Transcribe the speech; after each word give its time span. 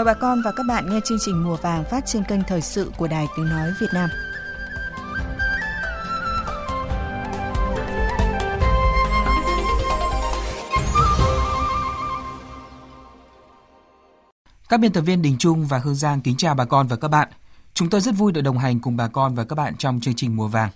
Mời 0.00 0.04
bà 0.04 0.14
con 0.14 0.42
và 0.42 0.52
các 0.52 0.66
bạn 0.66 0.90
nghe 0.90 1.00
chương 1.04 1.18
trình 1.20 1.44
Mùa 1.44 1.56
vàng 1.56 1.84
phát 1.90 2.04
trên 2.06 2.24
kênh 2.24 2.40
Thời 2.44 2.60
sự 2.60 2.92
của 2.96 3.08
Đài 3.08 3.26
Tiếng 3.36 3.48
Nói 3.48 3.72
Việt 3.80 3.86
Nam. 3.92 4.10
Các 14.68 14.80
biên 14.80 14.92
tập 14.92 15.00
viên 15.00 15.22
Đình 15.22 15.36
Trung 15.38 15.66
và 15.66 15.78
Hương 15.78 15.94
Giang 15.94 16.20
kính 16.20 16.36
chào 16.36 16.54
bà 16.54 16.64
con 16.64 16.86
và 16.86 16.96
các 16.96 17.08
bạn. 17.08 17.28
Chúng 17.74 17.90
tôi 17.90 18.00
rất 18.00 18.14
vui 18.14 18.32
được 18.32 18.40
đồng 18.40 18.58
hành 18.58 18.80
cùng 18.80 18.96
bà 18.96 19.08
con 19.08 19.34
và 19.34 19.44
các 19.44 19.56
bạn 19.56 19.76
trong 19.76 20.00
chương 20.00 20.14
trình 20.16 20.36
Mùa 20.36 20.48
vàng. 20.48 20.70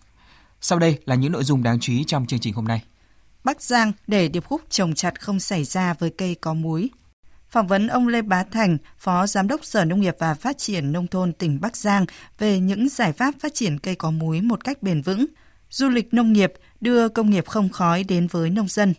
Sau 0.61 0.79
đây 0.79 0.99
là 1.05 1.15
những 1.15 1.33
nội 1.33 1.45
dung 1.45 1.63
đáng 1.63 1.81
chú 1.81 1.93
ý 1.93 2.05
trong 2.07 2.27
chương 2.27 2.41
trình 2.41 2.55
hôm 2.55 2.65
nay. 2.65 2.83
Bắc 3.45 3.63
Giang 3.63 3.93
để 4.07 4.29
điệp 4.29 4.45
khúc 4.49 4.61
trồng 4.71 4.95
chặt 4.95 5.21
không 5.21 5.41
xảy 5.41 5.65
ra 5.65 5.95
với 5.95 6.11
cây 6.11 6.35
có 6.35 6.55
múi. 6.55 6.91
Phỏng 7.55 7.67
vấn 7.67 7.87
ông 7.87 8.09
Lê 8.09 8.23
Bá 8.23 8.45
Thành, 8.45 8.79
Phó 8.99 9.27
Giám 9.27 9.49
đốc 9.49 9.65
Sở 9.65 9.85
Nông 9.85 10.01
nghiệp 10.01 10.17
và 10.19 10.35
Phát 10.35 10.59
triển 10.59 10.93
Nông 10.93 11.07
thôn 11.07 11.33
tỉnh 11.33 11.61
Bắc 11.61 11.77
Giang 11.77 12.07
về 12.39 12.61
những 12.61 12.89
giải 12.89 13.13
pháp 13.13 13.35
phát 13.41 13.55
triển 13.55 13.79
cây 13.79 13.95
có 13.95 14.11
múi 14.11 14.41
một 14.41 14.65
cách 14.65 14.83
bền 14.83 15.03
vững. 15.03 15.27
Du 15.71 15.89
lịch 15.89 16.15
nông 16.15 16.33
nghiệp 16.33 16.53
đưa 16.81 17.09
công 17.09 17.31
nghiệp 17.31 17.47
không 17.47 17.69
khói 17.69 18.05
đến 18.05 18.27
với 18.27 18.51
nông 18.51 18.69
dân. 18.69 18.95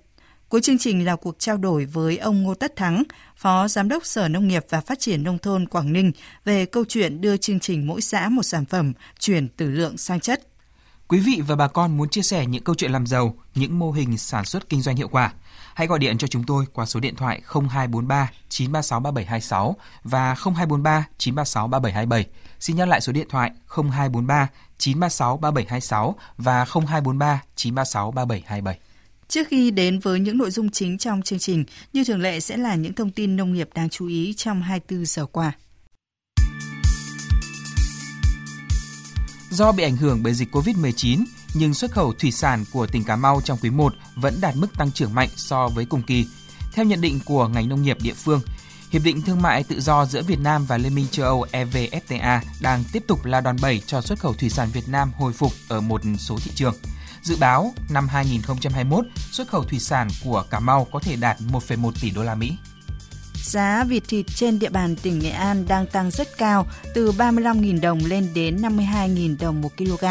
Cuối 0.49 0.61
chương 0.61 0.77
trình 0.77 1.05
là 1.05 1.15
cuộc 1.15 1.35
trao 1.39 1.57
đổi 1.57 1.85
với 1.85 2.17
ông 2.17 2.43
Ngô 2.43 2.53
Tất 2.53 2.75
Thắng, 2.75 3.03
Phó 3.37 3.67
Giám 3.67 3.89
đốc 3.89 4.05
Sở 4.05 4.27
Nông 4.27 4.47
nghiệp 4.47 4.65
và 4.69 4.81
Phát 4.81 4.99
triển 4.99 5.23
Nông 5.23 5.37
thôn 5.37 5.67
Quảng 5.67 5.93
Ninh 5.93 6.11
về 6.45 6.65
câu 6.65 6.85
chuyện 6.89 7.21
đưa 7.21 7.37
chương 7.37 7.59
trình 7.59 7.87
mỗi 7.87 8.01
xã 8.01 8.29
một 8.29 8.43
sản 8.43 8.65
phẩm 8.65 8.93
chuyển 9.19 9.47
từ 9.47 9.69
lượng 9.69 9.97
sang 9.97 10.19
chất. 10.19 10.47
Quý 11.07 11.19
vị 11.19 11.41
và 11.47 11.55
bà 11.55 11.67
con 11.67 11.97
muốn 11.97 12.09
chia 12.09 12.21
sẻ 12.21 12.45
những 12.45 12.63
câu 12.63 12.75
chuyện 12.75 12.91
làm 12.91 13.07
giàu, 13.07 13.35
những 13.55 13.79
mô 13.79 13.91
hình 13.91 14.17
sản 14.17 14.45
xuất 14.45 14.69
kinh 14.69 14.81
doanh 14.81 14.95
hiệu 14.95 15.07
quả, 15.07 15.33
hãy 15.75 15.87
gọi 15.87 15.99
điện 15.99 16.17
cho 16.17 16.27
chúng 16.27 16.43
tôi 16.43 16.65
qua 16.73 16.85
số 16.85 16.99
điện 16.99 17.15
thoại 17.15 17.41
0243 17.45 18.31
936 18.49 18.99
3726 18.99 19.75
và 20.03 20.35
0243 20.35 21.07
936 21.17 21.67
3727. 21.67 22.25
Xin 22.59 22.75
nhắc 22.75 22.87
lại 22.87 23.01
số 23.01 23.13
điện 23.13 23.27
thoại 23.29 23.51
0243 23.67 24.47
936 24.77 25.37
3726 25.37 26.15
và 26.37 26.65
0243 26.65 27.41
936 27.55 28.11
3727. 28.11 28.79
Trước 29.27 29.47
khi 29.47 29.71
đến 29.71 29.99
với 29.99 30.19
những 30.19 30.37
nội 30.37 30.51
dung 30.51 30.69
chính 30.69 30.97
trong 30.97 31.21
chương 31.21 31.39
trình, 31.39 31.65
như 31.93 32.03
thường 32.03 32.21
lệ 32.21 32.39
sẽ 32.39 32.57
là 32.57 32.75
những 32.75 32.93
thông 32.93 33.11
tin 33.11 33.35
nông 33.35 33.53
nghiệp 33.53 33.69
đáng 33.75 33.89
chú 33.89 34.07
ý 34.07 34.33
trong 34.37 34.61
24 34.61 35.05
giờ 35.05 35.25
qua. 35.25 35.51
Do 39.49 39.71
bị 39.71 39.83
ảnh 39.83 39.97
hưởng 39.97 40.23
bởi 40.23 40.33
dịch 40.33 40.55
COVID-19, 40.55 41.23
nhưng 41.57 41.73
xuất 41.73 41.91
khẩu 41.91 42.13
thủy 42.13 42.31
sản 42.31 42.65
của 42.71 42.87
tỉnh 42.87 43.03
Cà 43.03 43.15
Mau 43.15 43.41
trong 43.43 43.57
quý 43.61 43.69
1 43.69 43.93
vẫn 44.15 44.41
đạt 44.41 44.55
mức 44.55 44.67
tăng 44.77 44.91
trưởng 44.91 45.13
mạnh 45.13 45.29
so 45.35 45.67
với 45.67 45.85
cùng 45.85 46.01
kỳ. 46.01 46.27
Theo 46.73 46.85
nhận 46.85 47.01
định 47.01 47.19
của 47.25 47.47
ngành 47.47 47.69
nông 47.69 47.81
nghiệp 47.81 47.97
địa 48.01 48.13
phương, 48.13 48.41
Hiệp 48.89 49.03
định 49.03 49.21
Thương 49.21 49.41
mại 49.41 49.63
Tự 49.63 49.81
do 49.81 50.05
giữa 50.05 50.21
Việt 50.23 50.39
Nam 50.39 50.65
và 50.65 50.77
Liên 50.77 50.95
minh 50.95 51.07
châu 51.11 51.25
Âu 51.25 51.45
EVFTA 51.51 52.39
đang 52.61 52.83
tiếp 52.91 53.03
tục 53.07 53.25
là 53.25 53.41
đòn 53.41 53.55
bẩy 53.61 53.81
cho 53.85 54.01
xuất 54.01 54.19
khẩu 54.19 54.33
thủy 54.33 54.49
sản 54.49 54.69
Việt 54.73 54.87
Nam 54.87 55.11
hồi 55.17 55.33
phục 55.33 55.51
ở 55.67 55.81
một 55.81 56.01
số 56.17 56.37
thị 56.43 56.51
trường. 56.55 56.75
Dự 57.21 57.37
báo 57.39 57.73
năm 57.89 58.07
2021, 58.07 59.05
xuất 59.31 59.47
khẩu 59.47 59.63
thủy 59.63 59.79
sản 59.79 60.07
của 60.23 60.45
Cà 60.49 60.59
Mau 60.59 60.87
có 60.91 60.99
thể 60.99 61.15
đạt 61.15 61.37
1,1 61.51 61.91
tỷ 62.01 62.11
đô 62.11 62.23
la 62.23 62.35
Mỹ. 62.35 62.57
Giá 63.43 63.83
vịt 63.83 64.03
thịt 64.07 64.25
trên 64.35 64.59
địa 64.59 64.69
bàn 64.69 64.95
tỉnh 64.95 65.19
Nghệ 65.19 65.29
An 65.29 65.67
đang 65.67 65.87
tăng 65.87 66.11
rất 66.11 66.37
cao, 66.37 66.67
từ 66.93 67.11
35.000 67.11 67.81
đồng 67.81 67.99
lên 68.05 68.33
đến 68.33 68.57
52.000 68.61 69.37
đồng 69.39 69.61
một 69.61 69.77
kg. 69.77 70.05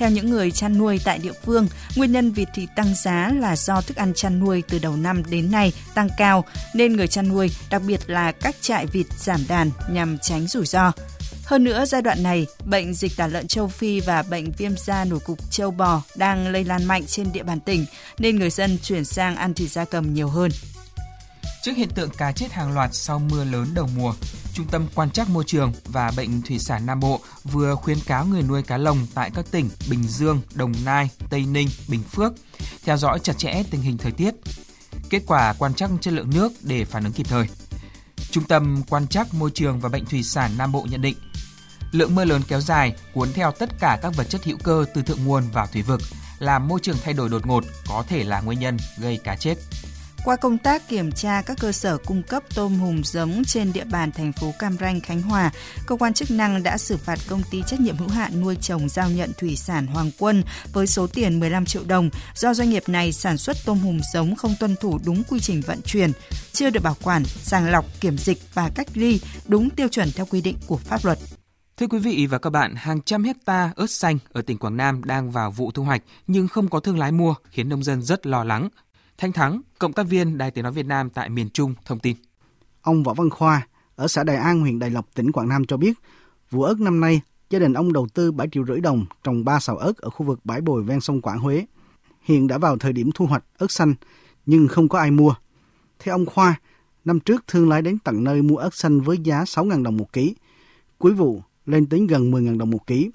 Theo 0.00 0.10
những 0.10 0.30
người 0.30 0.50
chăn 0.50 0.78
nuôi 0.78 1.00
tại 1.04 1.18
địa 1.18 1.32
phương, 1.44 1.68
nguyên 1.96 2.12
nhân 2.12 2.32
vịt 2.32 2.48
thịt 2.54 2.68
tăng 2.76 2.94
giá 2.94 3.30
là 3.34 3.56
do 3.56 3.80
thức 3.80 3.96
ăn 3.96 4.12
chăn 4.14 4.40
nuôi 4.40 4.62
từ 4.68 4.78
đầu 4.78 4.96
năm 4.96 5.22
đến 5.30 5.50
nay 5.50 5.72
tăng 5.94 6.08
cao, 6.16 6.44
nên 6.74 6.96
người 6.96 7.08
chăn 7.08 7.28
nuôi, 7.28 7.50
đặc 7.70 7.82
biệt 7.86 8.00
là 8.06 8.32
các 8.32 8.56
trại 8.60 8.86
vịt 8.86 9.06
giảm 9.18 9.40
đàn 9.48 9.70
nhằm 9.90 10.18
tránh 10.18 10.46
rủi 10.46 10.66
ro. 10.66 10.92
Hơn 11.44 11.64
nữa, 11.64 11.84
giai 11.84 12.02
đoạn 12.02 12.22
này, 12.22 12.46
bệnh 12.64 12.94
dịch 12.94 13.16
tả 13.16 13.26
lợn 13.26 13.46
châu 13.46 13.68
Phi 13.68 14.00
và 14.00 14.22
bệnh 14.22 14.52
viêm 14.52 14.72
da 14.76 15.04
nổi 15.04 15.20
cục 15.20 15.50
châu 15.50 15.70
bò 15.70 16.02
đang 16.14 16.48
lây 16.48 16.64
lan 16.64 16.84
mạnh 16.84 17.06
trên 17.06 17.32
địa 17.32 17.42
bàn 17.42 17.60
tỉnh, 17.60 17.86
nên 18.18 18.36
người 18.36 18.50
dân 18.50 18.78
chuyển 18.82 19.04
sang 19.04 19.36
ăn 19.36 19.54
thịt 19.54 19.70
da 19.70 19.84
cầm 19.84 20.14
nhiều 20.14 20.28
hơn. 20.28 20.50
Trước 21.62 21.72
hiện 21.76 21.90
tượng 21.94 22.10
cá 22.10 22.32
chết 22.32 22.52
hàng 22.52 22.74
loạt 22.74 22.90
sau 22.92 23.18
mưa 23.18 23.44
lớn 23.44 23.66
đầu 23.74 23.88
mùa, 23.96 24.14
Trung 24.60 24.68
tâm 24.68 24.86
Quan 24.94 25.10
trắc 25.10 25.30
Môi 25.30 25.44
trường 25.46 25.72
và 25.84 26.12
Bệnh 26.16 26.42
Thủy 26.42 26.58
sản 26.58 26.86
Nam 26.86 27.00
Bộ 27.00 27.20
vừa 27.44 27.74
khuyến 27.74 27.98
cáo 28.06 28.26
người 28.26 28.42
nuôi 28.42 28.62
cá 28.62 28.76
lồng 28.76 29.06
tại 29.14 29.30
các 29.34 29.44
tỉnh 29.50 29.70
Bình 29.90 30.02
Dương, 30.02 30.40
Đồng 30.54 30.72
Nai, 30.84 31.10
Tây 31.30 31.44
Ninh, 31.46 31.68
Bình 31.88 32.02
Phước 32.02 32.32
theo 32.84 32.96
dõi 32.96 33.18
chặt 33.22 33.38
chẽ 33.38 33.62
tình 33.70 33.82
hình 33.82 33.98
thời 33.98 34.12
tiết, 34.12 34.34
kết 35.10 35.22
quả 35.26 35.54
quan 35.58 35.74
trắc 35.74 35.90
chất 36.00 36.14
lượng 36.14 36.30
nước 36.30 36.52
để 36.62 36.84
phản 36.84 37.04
ứng 37.04 37.12
kịp 37.12 37.26
thời. 37.28 37.48
Trung 38.30 38.44
tâm 38.44 38.82
Quan 38.88 39.08
trắc 39.08 39.34
Môi 39.34 39.50
trường 39.50 39.80
và 39.80 39.88
Bệnh 39.88 40.04
Thủy 40.04 40.22
sản 40.22 40.50
Nam 40.58 40.72
Bộ 40.72 40.86
nhận 40.90 41.02
định, 41.02 41.16
lượng 41.92 42.14
mưa 42.14 42.24
lớn 42.24 42.42
kéo 42.48 42.60
dài 42.60 42.94
cuốn 43.14 43.32
theo 43.32 43.52
tất 43.52 43.70
cả 43.80 43.98
các 44.02 44.16
vật 44.16 44.24
chất 44.24 44.44
hữu 44.44 44.58
cơ 44.64 44.84
từ 44.94 45.02
thượng 45.02 45.24
nguồn 45.24 45.44
vào 45.52 45.66
thủy 45.66 45.82
vực, 45.82 46.00
làm 46.38 46.68
môi 46.68 46.80
trường 46.82 46.96
thay 47.04 47.14
đổi 47.14 47.28
đột 47.28 47.46
ngột 47.46 47.64
có 47.88 48.04
thể 48.08 48.24
là 48.24 48.40
nguyên 48.40 48.60
nhân 48.60 48.76
gây 48.98 49.16
cá 49.24 49.36
chết. 49.36 49.54
Qua 50.24 50.36
công 50.36 50.58
tác 50.58 50.88
kiểm 50.88 51.12
tra 51.12 51.42
các 51.42 51.56
cơ 51.60 51.72
sở 51.72 51.98
cung 51.98 52.22
cấp 52.22 52.42
tôm 52.54 52.74
hùm 52.74 53.02
giống 53.02 53.42
trên 53.46 53.72
địa 53.72 53.84
bàn 53.84 54.12
thành 54.12 54.32
phố 54.32 54.52
Cam 54.58 54.76
Ranh, 54.80 55.00
Khánh 55.00 55.22
Hòa, 55.22 55.50
cơ 55.86 55.96
quan 55.96 56.14
chức 56.14 56.30
năng 56.30 56.62
đã 56.62 56.78
xử 56.78 56.96
phạt 56.96 57.18
công 57.28 57.42
ty 57.50 57.62
trách 57.66 57.80
nhiệm 57.80 57.96
hữu 57.96 58.08
hạn 58.08 58.40
nuôi 58.40 58.56
trồng 58.60 58.88
giao 58.88 59.10
nhận 59.10 59.30
thủy 59.38 59.56
sản 59.56 59.86
Hoàng 59.86 60.10
Quân 60.18 60.42
với 60.72 60.86
số 60.86 61.06
tiền 61.06 61.40
15 61.40 61.64
triệu 61.64 61.82
đồng 61.86 62.10
do 62.34 62.54
doanh 62.54 62.70
nghiệp 62.70 62.88
này 62.88 63.12
sản 63.12 63.38
xuất 63.38 63.56
tôm 63.66 63.78
hùm 63.78 64.00
giống 64.12 64.36
không 64.36 64.54
tuân 64.60 64.76
thủ 64.80 64.98
đúng 65.04 65.22
quy 65.24 65.40
trình 65.40 65.62
vận 65.66 65.80
chuyển, 65.84 66.12
chưa 66.52 66.70
được 66.70 66.82
bảo 66.82 66.96
quản, 67.02 67.24
sàng 67.24 67.70
lọc, 67.70 67.84
kiểm 68.00 68.18
dịch 68.18 68.38
và 68.54 68.70
cách 68.74 68.88
ly 68.94 69.20
đúng 69.48 69.70
tiêu 69.70 69.88
chuẩn 69.88 70.08
theo 70.14 70.26
quy 70.26 70.40
định 70.40 70.56
của 70.66 70.76
pháp 70.76 71.04
luật. 71.04 71.18
Thưa 71.76 71.86
quý 71.86 71.98
vị 71.98 72.26
và 72.30 72.38
các 72.38 72.50
bạn, 72.50 72.74
hàng 72.76 73.02
trăm 73.02 73.24
hecta 73.24 73.72
ớt 73.76 73.90
xanh 73.90 74.18
ở 74.32 74.42
tỉnh 74.42 74.58
Quảng 74.58 74.76
Nam 74.76 75.04
đang 75.04 75.30
vào 75.30 75.50
vụ 75.50 75.70
thu 75.70 75.84
hoạch 75.84 76.02
nhưng 76.26 76.48
không 76.48 76.68
có 76.68 76.80
thương 76.80 76.98
lái 76.98 77.12
mua 77.12 77.34
khiến 77.50 77.68
nông 77.68 77.82
dân 77.82 78.02
rất 78.02 78.26
lo 78.26 78.44
lắng. 78.44 78.68
Thanh 79.20 79.32
Thắng, 79.32 79.60
cộng 79.78 79.92
tác 79.92 80.06
viên 80.08 80.38
Đài 80.38 80.50
Tiếng 80.50 80.62
Nói 80.62 80.72
Việt 80.72 80.86
Nam 80.86 81.10
tại 81.10 81.28
miền 81.28 81.50
Trung 81.50 81.74
thông 81.84 81.98
tin. 81.98 82.16
Ông 82.82 83.02
Võ 83.02 83.14
Văn 83.14 83.30
Khoa 83.30 83.66
ở 83.96 84.08
xã 84.08 84.24
Đại 84.24 84.36
An, 84.36 84.60
huyện 84.60 84.78
Đại 84.78 84.90
Lộc, 84.90 85.14
tỉnh 85.14 85.32
Quảng 85.32 85.48
Nam 85.48 85.66
cho 85.66 85.76
biết, 85.76 85.92
vụ 86.50 86.62
ớt 86.62 86.80
năm 86.80 87.00
nay, 87.00 87.20
gia 87.50 87.58
đình 87.58 87.72
ông 87.72 87.92
đầu 87.92 88.08
tư 88.14 88.32
7 88.32 88.48
triệu 88.52 88.64
rưỡi 88.64 88.80
đồng 88.80 89.06
trồng 89.24 89.44
3 89.44 89.60
sào 89.60 89.76
ớt 89.76 89.98
ở 89.98 90.10
khu 90.10 90.26
vực 90.26 90.40
bãi 90.44 90.60
bồi 90.60 90.82
ven 90.82 91.00
sông 91.00 91.20
Quảng 91.20 91.38
Huế. 91.38 91.66
Hiện 92.22 92.46
đã 92.46 92.58
vào 92.58 92.76
thời 92.76 92.92
điểm 92.92 93.10
thu 93.14 93.26
hoạch 93.26 93.44
ớt 93.58 93.70
xanh, 93.70 93.94
nhưng 94.46 94.68
không 94.68 94.88
có 94.88 94.98
ai 94.98 95.10
mua. 95.10 95.34
Theo 95.98 96.14
ông 96.14 96.26
Khoa, 96.26 96.60
năm 97.04 97.20
trước 97.20 97.44
thương 97.46 97.68
lái 97.68 97.82
đến 97.82 97.98
tận 97.98 98.24
nơi 98.24 98.42
mua 98.42 98.56
ớt 98.56 98.74
xanh 98.74 99.00
với 99.00 99.18
giá 99.18 99.44
6.000 99.44 99.82
đồng 99.82 99.96
một 99.96 100.12
ký. 100.12 100.34
Cuối 100.98 101.12
vụ 101.12 101.42
lên 101.66 101.88
đến 101.88 102.06
gần 102.06 102.30
10.000 102.30 102.58
đồng 102.58 102.70
một 102.70 102.86
ký. 102.86 103.10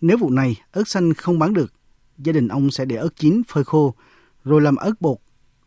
Nếu 0.00 0.16
vụ 0.18 0.30
này 0.30 0.60
ớt 0.72 0.88
xanh 0.88 1.14
không 1.14 1.38
bán 1.38 1.54
được, 1.54 1.72
gia 2.18 2.32
đình 2.32 2.48
ông 2.48 2.70
sẽ 2.70 2.84
để 2.84 2.96
ớt 2.96 3.16
chín 3.16 3.42
phơi 3.48 3.64
khô, 3.64 3.94
rồi 4.44 4.60
làm 4.60 4.76
ớt 4.76 5.00
bột 5.00 5.18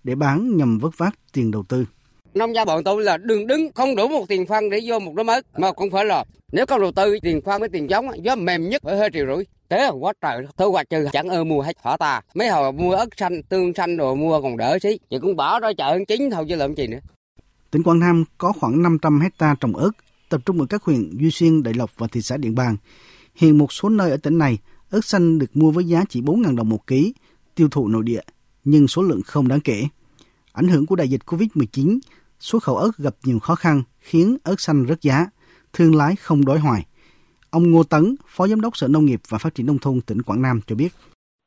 để 0.03 0.16
bán 0.16 0.58
nhằm 0.58 0.80
vớt 0.80 0.97
vát 0.97 1.14
tiền 1.34 1.52
đầu 1.52 1.64
tư. 1.69 1.86
Nông 2.34 2.56
gia 2.56 2.66
bọn 2.66 2.84
tôi 2.84 3.03
là 3.03 3.18
đừng 3.18 3.47
đứng 3.47 3.72
không 3.75 3.96
đủ 3.96 4.08
một 4.08 4.25
tiền 4.28 4.46
phân 4.46 4.69
để 4.69 4.80
vô 4.86 5.00
một 5.00 5.16
đống 5.16 5.30
ớt 5.30 5.59
mà 5.59 5.72
cũng 5.72 5.91
phải 5.91 6.06
là 6.06 6.25
nếu 6.52 6.66
không 6.66 6.81
đầu 6.81 6.91
tư 6.91 7.19
tiền 7.22 7.41
phân 7.46 7.59
với 7.59 7.69
tiền 7.69 7.90
giống 7.90 8.25
giá 8.25 8.36
mềm 8.36 8.69
nhất 8.69 8.81
phải 8.86 8.97
hơi 8.97 9.09
triệu 9.13 9.25
rưỡi 9.36 9.44
thế 9.69 9.90
quá 10.00 10.13
trời 10.22 10.46
thu 10.58 10.72
hoạch 10.72 10.90
trừ 10.90 11.06
chẳng 11.12 11.30
ơ 11.30 11.44
mua 11.44 11.62
hết 11.62 11.78
hỏa 11.81 11.97
ta 11.97 12.22
mấy 12.34 12.50
hồi 12.50 12.72
mua 12.72 12.96
ớt 12.96 13.08
xanh 13.18 13.44
tương 13.44 13.74
xanh 13.74 13.97
rồi 13.97 14.16
mua 14.16 14.42
còn 14.42 14.58
đỡ 14.58 14.78
xí 14.80 15.00
chỉ 15.09 15.19
cũng 15.22 15.36
bỏ 15.36 15.59
ra 15.59 15.69
chợ 15.78 15.92
hơn 15.92 16.06
chín 16.06 16.30
thôi 16.31 16.46
chứ 16.50 16.56
làm 16.56 16.75
gì 16.75 16.88
nữa 16.88 17.00
tỉnh 17.72 17.84
Quảng 17.84 18.00
Nam 18.00 18.24
có 18.38 18.53
khoảng 18.59 18.81
500 18.81 19.19
hecta 19.19 19.56
trồng 19.59 19.75
ớt 19.75 19.92
tập 20.34 20.42
trung 20.46 20.59
ở 20.59 20.66
các 20.66 20.84
huyện 20.84 21.18
Duy 21.18 21.31
Xuyên, 21.31 21.63
Đại 21.63 21.74
Lộc 21.74 21.92
và 21.97 22.08
thị 22.08 22.22
xã 22.22 22.38
Điện 22.38 22.56
Bàn. 22.56 22.78
Hiện 23.36 23.58
một 23.58 23.74
số 23.74 23.90
nơi 23.90 24.12
ở 24.12 24.18
tỉnh 24.18 24.38
này, 24.38 24.58
ớt 24.90 25.06
xanh 25.06 25.39
được 25.39 25.57
mua 25.57 25.72
với 25.72 25.86
giá 25.86 26.04
chỉ 26.10 26.22
4.000 26.22 26.56
đồng 26.56 26.69
một 26.69 26.88
ký, 26.88 27.13
tiêu 27.56 27.69
thụ 27.72 27.88
nội 27.88 28.04
địa, 28.04 28.22
nhưng 28.63 28.88
số 28.88 29.01
lượng 29.01 29.22
không 29.25 29.48
đáng 29.48 29.60
kể. 29.60 29.83
Ảnh 30.53 30.67
hưởng 30.67 30.85
của 30.85 30.95
đại 30.95 31.07
dịch 31.07 31.21
COVID-19, 31.25 32.00
xuất 32.39 32.63
khẩu 32.63 32.75
ớt 32.75 32.91
gặp 32.97 33.13
nhiều 33.25 33.39
khó 33.39 33.55
khăn 33.55 33.83
khiến 34.00 34.38
ớt 34.44 34.59
xanh 34.59 34.85
rớt 34.89 35.01
giá, 35.01 35.25
thương 35.73 35.95
lái 35.95 36.15
không 36.15 36.45
đối 36.45 36.59
hoài. 36.59 36.81
Ông 37.51 37.71
Ngô 37.71 37.83
Tấn, 37.89 38.15
Phó 38.27 38.47
Giám 38.47 38.61
đốc 38.61 38.77
Sở 38.77 38.88
Nông 38.88 39.05
nghiệp 39.05 39.19
và 39.29 39.38
Phát 39.38 39.55
triển 39.55 39.65
Nông 39.65 39.77
thôn 39.81 40.01
tỉnh 40.07 40.21
Quảng 40.21 40.41
Nam 40.41 40.59
cho 40.67 40.75
biết. 40.75 40.89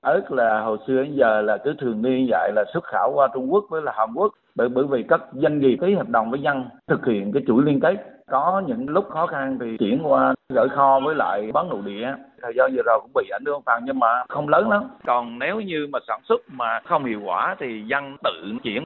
Ớt 0.03 0.33
là 0.33 0.61
hồi 0.61 0.79
xưa 0.87 1.03
đến 1.03 1.17
giờ 1.17 1.43
là 1.43 1.59
cứ 1.65 1.75
thường 1.81 2.03
niên 2.03 2.27
vậy 2.31 2.53
là 2.55 2.65
xuất 2.75 2.85
khẩu 2.85 3.13
qua 3.15 3.29
Trung 3.35 3.53
Quốc 3.53 3.65
với 3.71 3.83
là 3.83 3.93
Hàn 3.97 4.15
Quốc 4.15 4.33
bởi 4.55 4.69
bởi 4.69 4.85
vì 4.91 5.05
các 5.09 5.21
doanh 5.33 5.61
nghiệp 5.61 5.77
ký 5.81 5.95
hợp 5.95 6.09
đồng 6.09 6.31
với 6.31 6.41
dân 6.41 6.65
thực 6.89 7.07
hiện 7.07 7.33
cái 7.33 7.43
chuỗi 7.47 7.63
liên 7.65 7.81
kết 7.81 7.95
có 8.31 8.63
những 8.67 8.89
lúc 8.89 9.05
khó 9.09 9.27
khăn 9.27 9.59
thì 9.61 9.77
chuyển 9.79 10.01
qua 10.03 10.35
gửi 10.55 10.69
kho 10.69 11.01
với 11.05 11.15
lại 11.15 11.51
bán 11.55 11.69
nội 11.69 11.83
địa 11.85 12.15
thời 12.43 12.53
gian 12.57 12.71
vừa 12.77 12.83
rồi 12.87 12.99
cũng 13.03 13.13
bị 13.15 13.29
ảnh 13.33 13.45
hưởng 13.47 13.63
phần 13.67 13.83
nhưng 13.85 13.99
mà 13.99 14.25
không 14.29 14.49
lớn 14.49 14.71
lắm 14.71 14.83
còn 15.07 15.39
nếu 15.39 15.61
như 15.61 15.87
mà 15.91 15.99
sản 16.09 16.21
xuất 16.29 16.41
mà 16.49 16.81
không 16.89 17.05
hiệu 17.05 17.21
quả 17.25 17.57
thì 17.61 17.83
dân 17.87 18.17
tự 18.25 18.53
chuyển 18.63 18.85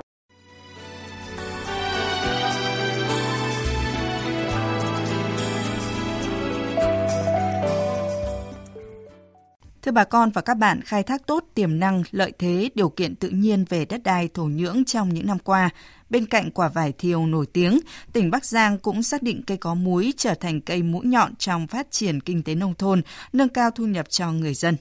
Thưa 9.82 9.93
bà 9.93 10.05
con 10.05 10.31
và 10.31 10.41
các 10.41 10.55
bạn, 10.55 10.81
khai 10.81 11.03
thác 11.03 11.27
tốt 11.27 11.44
tiềm 11.55 11.79
năng, 11.79 12.03
lợi 12.11 12.32
thế, 12.38 12.71
điều 12.75 12.88
kiện 12.88 13.17
tự 13.17 13.29
nhiên 13.29 13.65
về 13.69 13.85
đất 13.85 14.03
đai 14.03 14.29
thổ 14.35 14.44
nhưỡng 14.44 14.85
trong 14.85 15.15
những 15.15 15.27
năm 15.27 15.38
qua, 15.38 15.71
bên 16.11 16.27
cạnh 16.27 16.50
quả 16.50 16.69
vải 16.69 16.93
thiều 16.93 17.27
nổi 17.27 17.47
tiếng, 17.53 17.81
tỉnh 18.12 18.31
Bắc 18.31 18.44
Giang 18.44 18.79
cũng 18.79 19.03
xác 19.03 19.23
định 19.23 19.43
cây 19.47 19.56
có 19.56 19.75
múi 19.75 20.15
trở 20.17 20.35
thành 20.35 20.61
cây 20.61 20.82
mũi 20.82 21.06
nhọn 21.06 21.37
trong 21.37 21.67
phát 21.67 21.91
triển 21.91 22.21
kinh 22.21 22.43
tế 22.43 22.55
nông 22.55 22.75
thôn, 22.75 23.03
nâng 23.32 23.49
cao 23.49 23.71
thu 23.71 23.87
nhập 23.87 24.06
cho 24.09 24.32
người 24.32 24.55
dân. 24.55 24.77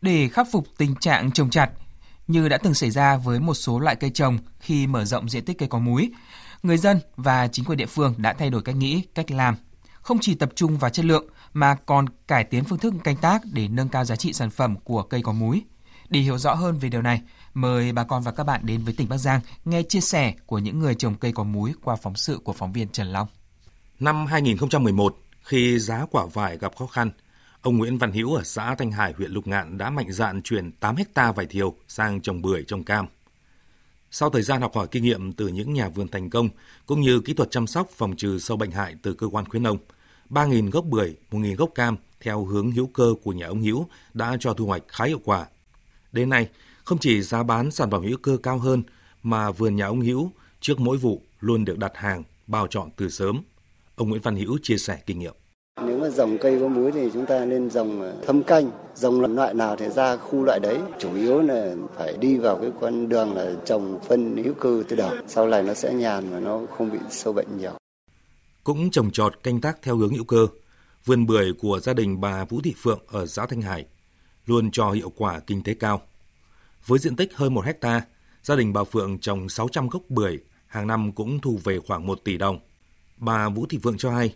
Để 0.00 0.28
khắc 0.28 0.46
phục 0.52 0.66
tình 0.78 0.94
trạng 1.00 1.30
trồng 1.32 1.50
chặt, 1.50 1.70
như 2.26 2.48
đã 2.48 2.58
từng 2.58 2.74
xảy 2.74 2.90
ra 2.90 3.16
với 3.16 3.40
một 3.40 3.54
số 3.54 3.78
loại 3.78 3.96
cây 3.96 4.10
trồng 4.10 4.38
khi 4.60 4.86
mở 4.86 5.04
rộng 5.04 5.28
diện 5.28 5.44
tích 5.44 5.58
cây 5.58 5.68
có 5.68 5.78
múi, 5.78 6.10
người 6.62 6.76
dân 6.76 7.00
và 7.16 7.48
chính 7.48 7.64
quyền 7.64 7.78
địa 7.78 7.86
phương 7.86 8.14
đã 8.18 8.32
thay 8.32 8.50
đổi 8.50 8.62
cách 8.62 8.76
nghĩ, 8.76 9.02
cách 9.14 9.30
làm, 9.30 9.56
không 10.02 10.18
chỉ 10.20 10.34
tập 10.34 10.50
trung 10.54 10.78
vào 10.78 10.90
chất 10.90 11.04
lượng 11.04 11.26
mà 11.54 11.74
còn 11.74 12.06
cải 12.28 12.44
tiến 12.44 12.64
phương 12.64 12.78
thức 12.78 12.94
canh 13.04 13.16
tác 13.16 13.42
để 13.52 13.68
nâng 13.68 13.88
cao 13.88 14.04
giá 14.04 14.16
trị 14.16 14.32
sản 14.32 14.50
phẩm 14.50 14.76
của 14.84 15.02
cây 15.02 15.22
có 15.22 15.32
múi. 15.32 15.62
Để 16.08 16.20
hiểu 16.20 16.38
rõ 16.38 16.54
hơn 16.54 16.78
về 16.78 16.88
điều 16.88 17.02
này, 17.02 17.20
mời 17.54 17.92
bà 17.92 18.04
con 18.04 18.22
và 18.22 18.32
các 18.32 18.44
bạn 18.44 18.60
đến 18.64 18.84
với 18.84 18.94
tỉnh 18.94 19.08
Bắc 19.08 19.16
Giang 19.16 19.40
nghe 19.64 19.82
chia 19.82 20.00
sẻ 20.00 20.34
của 20.46 20.58
những 20.58 20.78
người 20.78 20.94
trồng 20.94 21.14
cây 21.14 21.32
có 21.32 21.44
múi 21.44 21.72
qua 21.82 21.96
phóng 21.96 22.16
sự 22.16 22.38
của 22.44 22.52
phóng 22.52 22.72
viên 22.72 22.88
Trần 22.88 23.06
Long. 23.06 23.28
Năm 24.00 24.26
2011, 24.26 25.16
khi 25.42 25.78
giá 25.78 26.06
quả 26.10 26.26
vải 26.32 26.58
gặp 26.58 26.76
khó 26.76 26.86
khăn, 26.86 27.10
ông 27.60 27.78
Nguyễn 27.78 27.98
Văn 27.98 28.12
Hữu 28.12 28.34
ở 28.34 28.42
xã 28.44 28.74
Thanh 28.74 28.92
Hải, 28.92 29.12
huyện 29.12 29.30
Lục 29.30 29.46
Ngạn 29.46 29.78
đã 29.78 29.90
mạnh 29.90 30.12
dạn 30.12 30.42
chuyển 30.42 30.72
8 30.72 30.96
hecta 30.96 31.32
vải 31.32 31.46
thiều 31.46 31.74
sang 31.88 32.20
trồng 32.20 32.42
bưởi, 32.42 32.64
trồng 32.66 32.84
cam. 32.84 33.06
Sau 34.10 34.30
thời 34.30 34.42
gian 34.42 34.60
học 34.60 34.72
hỏi 34.74 34.86
kinh 34.90 35.02
nghiệm 35.02 35.32
từ 35.32 35.48
những 35.48 35.72
nhà 35.72 35.88
vườn 35.88 36.08
thành 36.08 36.30
công, 36.30 36.48
cũng 36.86 37.00
như 37.00 37.20
kỹ 37.20 37.34
thuật 37.34 37.50
chăm 37.50 37.66
sóc 37.66 37.88
phòng 37.96 38.16
trừ 38.16 38.38
sâu 38.38 38.56
bệnh 38.56 38.70
hại 38.70 38.94
từ 39.02 39.14
cơ 39.14 39.26
quan 39.26 39.48
khuyến 39.48 39.62
nông, 39.62 39.78
3.000 40.30 40.70
gốc 40.70 40.84
bưởi, 40.84 41.16
1.000 41.30 41.56
gốc 41.56 41.70
cam 41.74 41.96
theo 42.20 42.44
hướng 42.44 42.70
hữu 42.70 42.86
cơ 42.86 43.14
của 43.22 43.32
nhà 43.32 43.46
ông 43.46 43.62
Hữu 43.62 43.86
đã 44.14 44.36
cho 44.40 44.54
thu 44.54 44.66
hoạch 44.66 44.82
khá 44.88 45.04
hiệu 45.04 45.20
quả. 45.24 45.46
Đến 46.12 46.30
nay, 46.30 46.48
không 46.84 46.98
chỉ 46.98 47.22
giá 47.22 47.42
bán 47.42 47.70
sản 47.70 47.90
phẩm 47.90 48.02
hữu 48.02 48.16
cơ 48.22 48.36
cao 48.42 48.58
hơn 48.58 48.82
mà 49.22 49.50
vườn 49.50 49.76
nhà 49.76 49.86
ông 49.86 50.00
Hữu 50.00 50.30
trước 50.60 50.80
mỗi 50.80 50.96
vụ 50.96 51.22
luôn 51.40 51.64
được 51.64 51.78
đặt 51.78 51.92
hàng 51.94 52.22
bao 52.46 52.66
chọn 52.66 52.88
từ 52.96 53.08
sớm. 53.08 53.42
Ông 53.96 54.08
Nguyễn 54.08 54.22
Văn 54.22 54.36
Hữu 54.36 54.58
chia 54.62 54.76
sẻ 54.76 54.98
kinh 55.06 55.18
nghiệm. 55.18 55.34
Nếu 55.86 55.98
mà 55.98 56.08
dòng 56.08 56.38
cây 56.38 56.58
có 56.60 56.68
muối 56.68 56.92
thì 56.92 57.10
chúng 57.12 57.26
ta 57.26 57.44
nên 57.44 57.70
dòng 57.70 58.20
thâm 58.26 58.42
canh, 58.42 58.70
dòng 58.94 59.36
loại 59.36 59.54
nào 59.54 59.76
thì 59.76 59.88
ra 59.88 60.16
khu 60.16 60.44
loại 60.44 60.60
đấy. 60.60 60.78
Chủ 60.98 61.14
yếu 61.14 61.40
là 61.40 61.74
phải 61.96 62.16
đi 62.20 62.36
vào 62.36 62.58
cái 62.60 62.70
con 62.80 63.08
đường 63.08 63.34
là 63.34 63.52
trồng 63.64 64.00
phân 64.08 64.36
hữu 64.44 64.54
cơ 64.54 64.82
từ 64.88 64.96
đầu. 64.96 65.10
Sau 65.28 65.48
này 65.48 65.62
nó 65.62 65.74
sẽ 65.74 65.94
nhàn 65.94 66.30
và 66.30 66.40
nó 66.40 66.60
không 66.76 66.92
bị 66.92 66.98
sâu 67.10 67.32
bệnh 67.32 67.58
nhiều. 67.58 67.72
Cũng 68.64 68.90
trồng 68.90 69.10
trọt 69.10 69.42
canh 69.42 69.60
tác 69.60 69.82
theo 69.82 69.96
hướng 69.96 70.14
hữu 70.14 70.24
cơ, 70.24 70.46
vườn 71.04 71.26
bưởi 71.26 71.52
của 71.52 71.80
gia 71.80 71.92
đình 71.92 72.20
bà 72.20 72.44
Vũ 72.44 72.60
Thị 72.60 72.74
Phượng 72.82 73.00
ở 73.06 73.26
xã 73.26 73.46
Thanh 73.46 73.62
Hải 73.62 73.86
luôn 74.46 74.70
cho 74.70 74.90
hiệu 74.90 75.12
quả 75.16 75.40
kinh 75.40 75.62
tế 75.62 75.74
cao. 75.74 76.02
Với 76.86 76.98
diện 76.98 77.16
tích 77.16 77.36
hơn 77.36 77.54
1 77.54 77.64
hecta, 77.64 78.02
gia 78.42 78.56
đình 78.56 78.72
bà 78.72 78.84
Phượng 78.84 79.18
trồng 79.18 79.48
600 79.48 79.88
gốc 79.88 80.02
bưởi, 80.08 80.38
hàng 80.66 80.86
năm 80.86 81.12
cũng 81.12 81.40
thu 81.40 81.60
về 81.64 81.78
khoảng 81.78 82.06
1 82.06 82.20
tỷ 82.24 82.38
đồng. 82.38 82.58
Bà 83.16 83.48
Vũ 83.48 83.66
Thị 83.66 83.78
Phượng 83.82 83.98
cho 83.98 84.12
hay, 84.12 84.34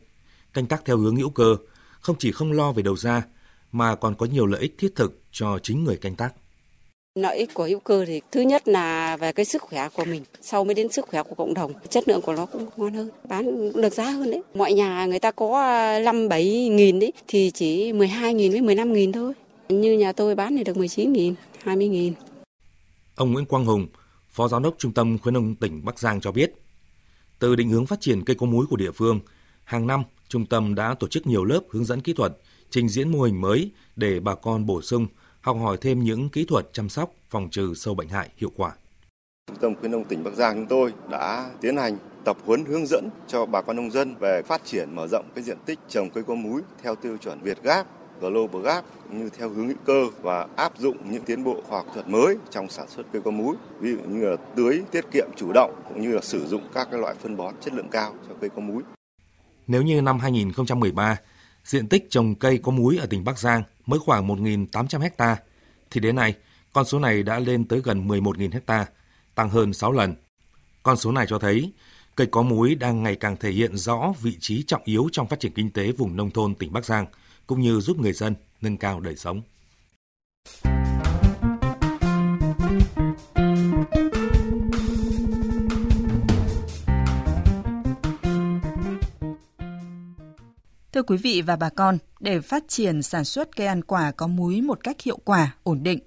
canh 0.52 0.66
tác 0.66 0.84
theo 0.84 0.98
hướng 0.98 1.16
hữu 1.16 1.30
cơ 1.30 1.56
không 2.00 2.16
chỉ 2.18 2.32
không 2.32 2.52
lo 2.52 2.72
về 2.72 2.82
đầu 2.82 2.96
ra 2.96 3.22
mà 3.72 3.94
còn 3.94 4.14
có 4.14 4.26
nhiều 4.26 4.46
lợi 4.46 4.60
ích 4.60 4.74
thiết 4.78 4.92
thực 4.96 5.22
cho 5.32 5.58
chính 5.62 5.84
người 5.84 5.96
canh 5.96 6.16
tác. 6.16 6.34
Lợi 7.18 7.36
ích 7.36 7.54
của 7.54 7.64
hữu 7.64 7.80
cơ 7.80 8.04
thì 8.04 8.20
thứ 8.32 8.40
nhất 8.40 8.68
là 8.68 9.16
về 9.16 9.32
cái 9.32 9.44
sức 9.44 9.62
khỏe 9.62 9.88
của 9.94 10.04
mình, 10.04 10.22
sau 10.40 10.64
mới 10.64 10.74
đến 10.74 10.88
sức 10.92 11.06
khỏe 11.08 11.22
của 11.22 11.34
cộng 11.34 11.54
đồng. 11.54 11.72
Chất 11.88 12.08
lượng 12.08 12.20
của 12.22 12.32
nó 12.32 12.46
cũng 12.46 12.66
ngon 12.76 12.94
hơn, 12.94 13.10
bán 13.28 13.72
được 13.82 13.92
giá 13.92 14.10
hơn 14.10 14.30
đấy. 14.30 14.42
Mọi 14.54 14.72
nhà 14.72 15.06
người 15.06 15.18
ta 15.18 15.30
có 15.30 15.60
à, 15.60 15.98
5 15.98 16.28
7 16.28 16.68
nghìn 16.68 16.98
đấy 17.00 17.12
thì 17.28 17.50
chỉ 17.50 17.92
12 17.92 18.34
nghìn 18.34 18.52
với 18.52 18.60
15 18.60 18.92
nghìn 18.92 19.12
thôi. 19.12 19.32
Như 19.68 19.98
nhà 19.98 20.12
tôi 20.12 20.34
bán 20.34 20.56
thì 20.56 20.64
được 20.64 20.76
19 20.76 21.12
nghìn, 21.12 21.34
20 21.62 21.88
nghìn. 21.88 22.12
Ông 23.14 23.32
Nguyễn 23.32 23.46
Quang 23.46 23.64
Hùng, 23.64 23.86
Phó 24.30 24.48
Giám 24.48 24.62
đốc 24.62 24.74
Trung 24.78 24.92
tâm 24.92 25.18
Khuyến 25.18 25.34
nông 25.34 25.54
tỉnh 25.54 25.84
Bắc 25.84 25.98
Giang 25.98 26.20
cho 26.20 26.32
biết, 26.32 26.54
từ 27.38 27.56
định 27.56 27.68
hướng 27.68 27.86
phát 27.86 28.00
triển 28.00 28.24
cây 28.24 28.36
có 28.36 28.46
múi 28.46 28.66
của 28.66 28.76
địa 28.76 28.90
phương, 28.90 29.20
hàng 29.64 29.86
năm 29.86 30.02
trung 30.28 30.46
tâm 30.46 30.74
đã 30.74 30.94
tổ 31.00 31.08
chức 31.08 31.26
nhiều 31.26 31.44
lớp 31.44 31.60
hướng 31.70 31.84
dẫn 31.84 32.00
kỹ 32.00 32.12
thuật, 32.12 32.32
trình 32.70 32.88
diễn 32.88 33.12
mô 33.12 33.22
hình 33.22 33.40
mới 33.40 33.70
để 33.96 34.20
bà 34.20 34.34
con 34.34 34.66
bổ 34.66 34.82
sung, 34.82 35.06
học 35.40 35.56
hỏi 35.62 35.76
thêm 35.80 36.04
những 36.04 36.28
kỹ 36.28 36.44
thuật 36.44 36.68
chăm 36.72 36.88
sóc, 36.88 37.10
phòng 37.30 37.48
trừ 37.50 37.74
sâu 37.74 37.94
bệnh 37.94 38.08
hại 38.08 38.28
hiệu 38.36 38.52
quả. 38.56 38.72
Trung 39.46 39.56
tâm 39.60 39.74
khuyến 39.74 39.90
nông 39.90 40.04
tỉnh 40.04 40.24
Bắc 40.24 40.34
Giang 40.34 40.54
chúng 40.54 40.66
tôi 40.66 40.92
đã 41.10 41.50
tiến 41.60 41.76
hành 41.76 41.98
tập 42.24 42.36
huấn 42.44 42.64
hướng 42.64 42.86
dẫn 42.86 43.08
cho 43.26 43.46
bà 43.46 43.62
con 43.62 43.76
nông 43.76 43.90
dân 43.90 44.14
về 44.14 44.42
phát 44.42 44.64
triển 44.64 44.94
mở 44.94 45.06
rộng 45.06 45.28
cái 45.34 45.44
diện 45.44 45.58
tích 45.66 45.78
trồng 45.88 46.10
cây 46.10 46.24
có 46.24 46.34
múi 46.34 46.62
theo 46.82 46.94
tiêu 46.94 47.16
chuẩn 47.16 47.40
Việt 47.40 47.62
Gap, 47.62 47.86
Global 48.20 48.62
Gap 48.62 48.84
cũng 49.04 49.18
như 49.18 49.30
theo 49.38 49.48
hướng 49.48 49.68
hữu 49.68 49.76
cơ 49.84 50.06
và 50.22 50.46
áp 50.56 50.78
dụng 50.78 50.96
những 51.10 51.22
tiến 51.22 51.44
bộ 51.44 51.62
khoa 51.68 51.78
học 51.78 51.86
thuật 51.94 52.08
mới 52.08 52.36
trong 52.50 52.68
sản 52.68 52.88
xuất 52.88 53.06
cây 53.12 53.22
có 53.22 53.30
múi, 53.30 53.56
ví 53.80 53.90
dụ 53.90 53.98
như 54.08 54.24
là 54.24 54.36
tưới 54.56 54.82
tiết 54.90 55.04
kiệm 55.12 55.28
chủ 55.36 55.52
động 55.52 55.82
cũng 55.88 56.02
như 56.02 56.12
là 56.12 56.20
sử 56.20 56.46
dụng 56.46 56.62
các 56.74 56.88
cái 56.90 57.00
loại 57.00 57.14
phân 57.14 57.36
bón 57.36 57.54
chất 57.60 57.74
lượng 57.74 57.88
cao 57.90 58.14
cho 58.28 58.34
cây 58.40 58.50
có 58.50 58.60
múi. 58.60 58.82
Nếu 59.66 59.82
như 59.82 60.02
năm 60.02 60.18
2013, 60.18 61.16
diện 61.68 61.88
tích 61.88 62.10
trồng 62.10 62.34
cây 62.34 62.58
có 62.58 62.72
múi 62.72 62.98
ở 62.98 63.06
tỉnh 63.06 63.24
Bắc 63.24 63.38
Giang 63.38 63.62
mới 63.86 64.00
khoảng 64.00 64.28
1.800 64.28 65.10
ha, 65.18 65.36
thì 65.90 66.00
đến 66.00 66.16
nay 66.16 66.34
con 66.72 66.84
số 66.84 66.98
này 66.98 67.22
đã 67.22 67.38
lên 67.38 67.64
tới 67.64 67.80
gần 67.84 68.08
11.000 68.08 68.60
ha, 68.66 68.86
tăng 69.34 69.50
hơn 69.50 69.72
6 69.72 69.92
lần. 69.92 70.14
Con 70.82 70.96
số 70.96 71.12
này 71.12 71.26
cho 71.28 71.38
thấy 71.38 71.72
cây 72.14 72.26
có 72.30 72.42
múi 72.42 72.74
đang 72.74 73.02
ngày 73.02 73.16
càng 73.16 73.36
thể 73.36 73.50
hiện 73.50 73.76
rõ 73.76 74.12
vị 74.20 74.36
trí 74.40 74.62
trọng 74.62 74.82
yếu 74.84 75.08
trong 75.12 75.28
phát 75.28 75.40
triển 75.40 75.52
kinh 75.52 75.70
tế 75.70 75.92
vùng 75.92 76.16
nông 76.16 76.30
thôn 76.30 76.54
tỉnh 76.54 76.72
Bắc 76.72 76.84
Giang, 76.84 77.06
cũng 77.46 77.60
như 77.60 77.80
giúp 77.80 77.98
người 77.98 78.12
dân 78.12 78.34
nâng 78.60 78.76
cao 78.76 79.00
đời 79.00 79.16
sống. 79.16 79.42
Thưa 90.98 91.02
quý 91.02 91.16
vị 91.16 91.42
và 91.42 91.56
bà 91.56 91.68
con, 91.68 91.98
để 92.20 92.40
phát 92.40 92.64
triển 92.68 93.02
sản 93.02 93.24
xuất 93.24 93.56
cây 93.56 93.66
ăn 93.66 93.82
quả 93.82 94.10
có 94.10 94.26
múi 94.26 94.60
một 94.60 94.78
cách 94.82 95.00
hiệu 95.00 95.18
quả, 95.24 95.54
ổn 95.62 95.82
định, 95.82 95.98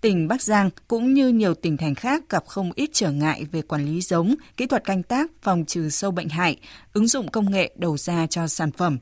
tỉnh 0.00 0.28
Bắc 0.28 0.42
Giang 0.42 0.70
cũng 0.88 1.14
như 1.14 1.28
nhiều 1.28 1.54
tỉnh 1.54 1.76
thành 1.76 1.94
khác 1.94 2.24
gặp 2.28 2.44
không 2.46 2.72
ít 2.74 2.90
trở 2.92 3.10
ngại 3.10 3.46
về 3.52 3.62
quản 3.62 3.84
lý 3.86 4.00
giống, 4.00 4.34
kỹ 4.56 4.66
thuật 4.66 4.84
canh 4.84 5.02
tác, 5.02 5.30
phòng 5.42 5.64
trừ 5.64 5.88
sâu 5.88 6.10
bệnh 6.10 6.28
hại, 6.28 6.56
ứng 6.92 7.06
dụng 7.06 7.28
công 7.28 7.50
nghệ 7.50 7.70
đầu 7.76 7.96
ra 7.96 8.26
cho 8.26 8.48
sản 8.48 8.70
phẩm. 8.72 8.98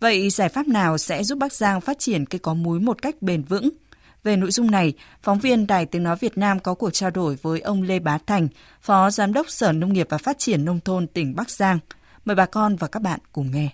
Vậy 0.00 0.30
giải 0.30 0.48
pháp 0.48 0.68
nào 0.68 0.98
sẽ 0.98 1.24
giúp 1.24 1.38
Bắc 1.38 1.52
Giang 1.52 1.80
phát 1.80 1.98
triển 1.98 2.26
cây 2.26 2.38
có 2.38 2.54
múi 2.54 2.80
một 2.80 3.02
cách 3.02 3.22
bền 3.22 3.42
vững? 3.42 3.70
Về 4.24 4.36
nội 4.36 4.50
dung 4.50 4.70
này, 4.70 4.92
phóng 5.22 5.38
viên 5.38 5.66
Đài 5.66 5.86
Tiếng 5.86 6.02
Nói 6.02 6.16
Việt 6.16 6.38
Nam 6.38 6.60
có 6.60 6.74
cuộc 6.74 6.90
trao 6.90 7.10
đổi 7.10 7.36
với 7.42 7.60
ông 7.60 7.82
Lê 7.82 7.98
Bá 7.98 8.18
Thành, 8.18 8.48
Phó 8.80 9.10
Giám 9.10 9.32
đốc 9.32 9.50
Sở 9.50 9.72
Nông 9.72 9.92
nghiệp 9.92 10.06
và 10.10 10.18
Phát 10.18 10.38
triển 10.38 10.64
Nông 10.64 10.80
thôn 10.80 11.06
tỉnh 11.06 11.36
Bắc 11.36 11.50
Giang. 11.50 11.78
Mời 12.24 12.36
bà 12.36 12.46
con 12.46 12.76
và 12.76 12.88
các 12.88 13.02
bạn 13.02 13.20
cùng 13.32 13.50
nghe. 13.50 13.70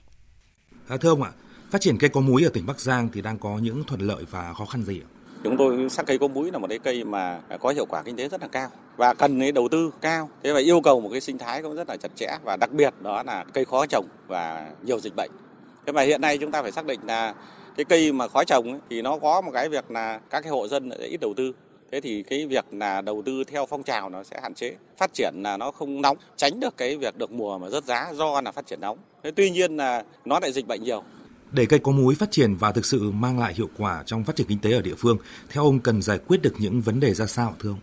À, 0.90 0.97
thưa 0.97 1.09
ông 1.09 1.23
ạ, 1.23 1.30
phát 1.70 1.80
triển 1.80 1.99
cây 1.99 2.11
có 2.11 2.20
múi 2.20 2.44
ở 2.44 2.50
tỉnh 2.50 2.66
Bắc 2.66 2.80
Giang 2.80 3.09
thì 3.12 3.23
đang 3.23 3.38
có 3.38 3.59
những 3.62 3.85
thuận 3.85 4.00
lợi 4.00 4.25
và 4.30 4.52
khó 4.52 4.64
khăn 4.64 4.82
gì 4.82 5.00
ạ? 5.00 5.09
Chúng 5.44 5.56
tôi 5.56 5.90
xác 5.90 6.06
cây 6.06 6.18
có 6.18 6.28
múi 6.28 6.50
là 6.50 6.59
một 6.59 6.66
cái 6.68 6.78
cây 6.78 7.04
mà 7.04 7.40
có 7.61 7.68
hiệu 7.68 7.87
quả 7.87 8.02
kinh 8.02 8.16
tế 8.16 8.28
rất 8.28 8.40
là 8.40 8.49
cao 8.49 8.68
và 8.97 9.14
cần 9.14 9.40
cái 9.40 9.52
đầu 9.52 9.68
tư 9.68 9.90
cao. 10.00 10.30
Thế 10.42 10.52
và 10.52 10.61
yêu 10.61 10.80
cầu 10.80 11.00
một 11.00 11.09
cái 11.12 11.20
sinh 11.20 11.38
thái 11.38 11.62
cũng 11.62 11.76
rất 11.76 11.88
là 11.88 11.97
chặt 11.97 12.09
chẽ 12.16 12.38
và 12.44 12.56
đặc 12.56 12.73
biệt 12.73 12.94
đó 13.02 13.23
là 13.23 13.44
cây 13.52 13.64
khó 13.64 13.87
trồng 13.87 14.06
và 14.26 14.70
nhiều 14.82 15.00
dịch 15.00 15.16
bệnh. 15.16 15.30
Thế 15.87 15.92
mà 15.92 16.02
hiện 16.02 16.20
nay 16.20 16.38
chúng 16.38 16.50
ta 16.50 16.62
phải 16.62 16.73
xác 16.73 16.87
định 16.87 17.00
là 17.06 17.35
cái 17.76 17.85
cây 17.85 18.12
mà 18.12 18.28
khó 18.28 18.44
trồng 18.44 18.70
ấy, 18.73 18.80
thì 18.90 19.02
nó 19.02 19.18
có 19.18 19.40
một 19.40 19.50
cái 19.54 19.68
việc 19.68 19.90
là 19.90 20.20
các 20.30 20.40
cái 20.40 20.50
hộ 20.50 20.68
dân 20.68 20.90
ít 20.90 21.20
đầu 21.20 21.35
tư 21.37 21.52
thế 21.92 22.00
thì 22.00 22.23
cái 22.23 22.47
việc 22.47 22.64
là 22.73 23.00
đầu 23.00 23.23
tư 23.26 23.44
theo 23.44 23.66
phong 23.66 23.82
trào 23.82 24.11
nó 24.11 24.23
sẽ 24.23 24.40
hạn 24.42 24.54
chế. 24.54 24.76
Phát 24.99 25.11
triển 25.14 25.35
là 25.42 25.56
nó 25.56 25.70
không 25.70 26.02
nóng 26.02 26.16
tránh 26.37 26.61
được 26.61 26.76
cái 26.76 26.97
việc 26.97 27.18
được 27.18 27.32
mùa 27.32 27.59
mà 27.59 27.70
rớt 27.70 27.85
giá 27.85 28.12
do 28.14 28.40
là 28.40 28.52
phát 28.52 28.66
triển 28.66 28.80
nóng. 28.80 28.99
Thế 29.25 29.30
tuy 29.30 29.50
nhiên 29.50 29.76
là 29.76 30.04
nó 30.25 30.40
lại 30.40 30.52
dịch 30.52 30.66
bệnh 30.66 30.82
nhiều. 30.82 31.02
Để 31.52 31.66
cây 31.66 31.78
có 31.78 31.92
múi 31.92 32.14
phát 32.14 32.30
triển 32.30 32.54
và 32.54 32.73
thực 32.73 32.87
sự 32.87 33.11
mang 33.11 33.38
lại 33.38 33.54
hiệu 33.54 33.68
quả 33.78 34.02
trong 34.06 34.25
phát 34.25 34.37
triển 34.37 34.47
kinh 34.47 34.59
tế 34.59 34.73
ở 34.73 34.82
địa 34.82 34.94
phương, 34.99 35.18
theo 35.49 35.64
ông 35.64 35.80
cần 35.80 36.02
giải 36.02 36.18
quyết 36.26 36.42
được 36.42 36.54
những 36.59 36.80
vấn 36.80 37.00
đề 37.00 37.14
ra 37.14 37.26
sao 37.26 37.54
thưa 37.59 37.70
ông? 37.70 37.78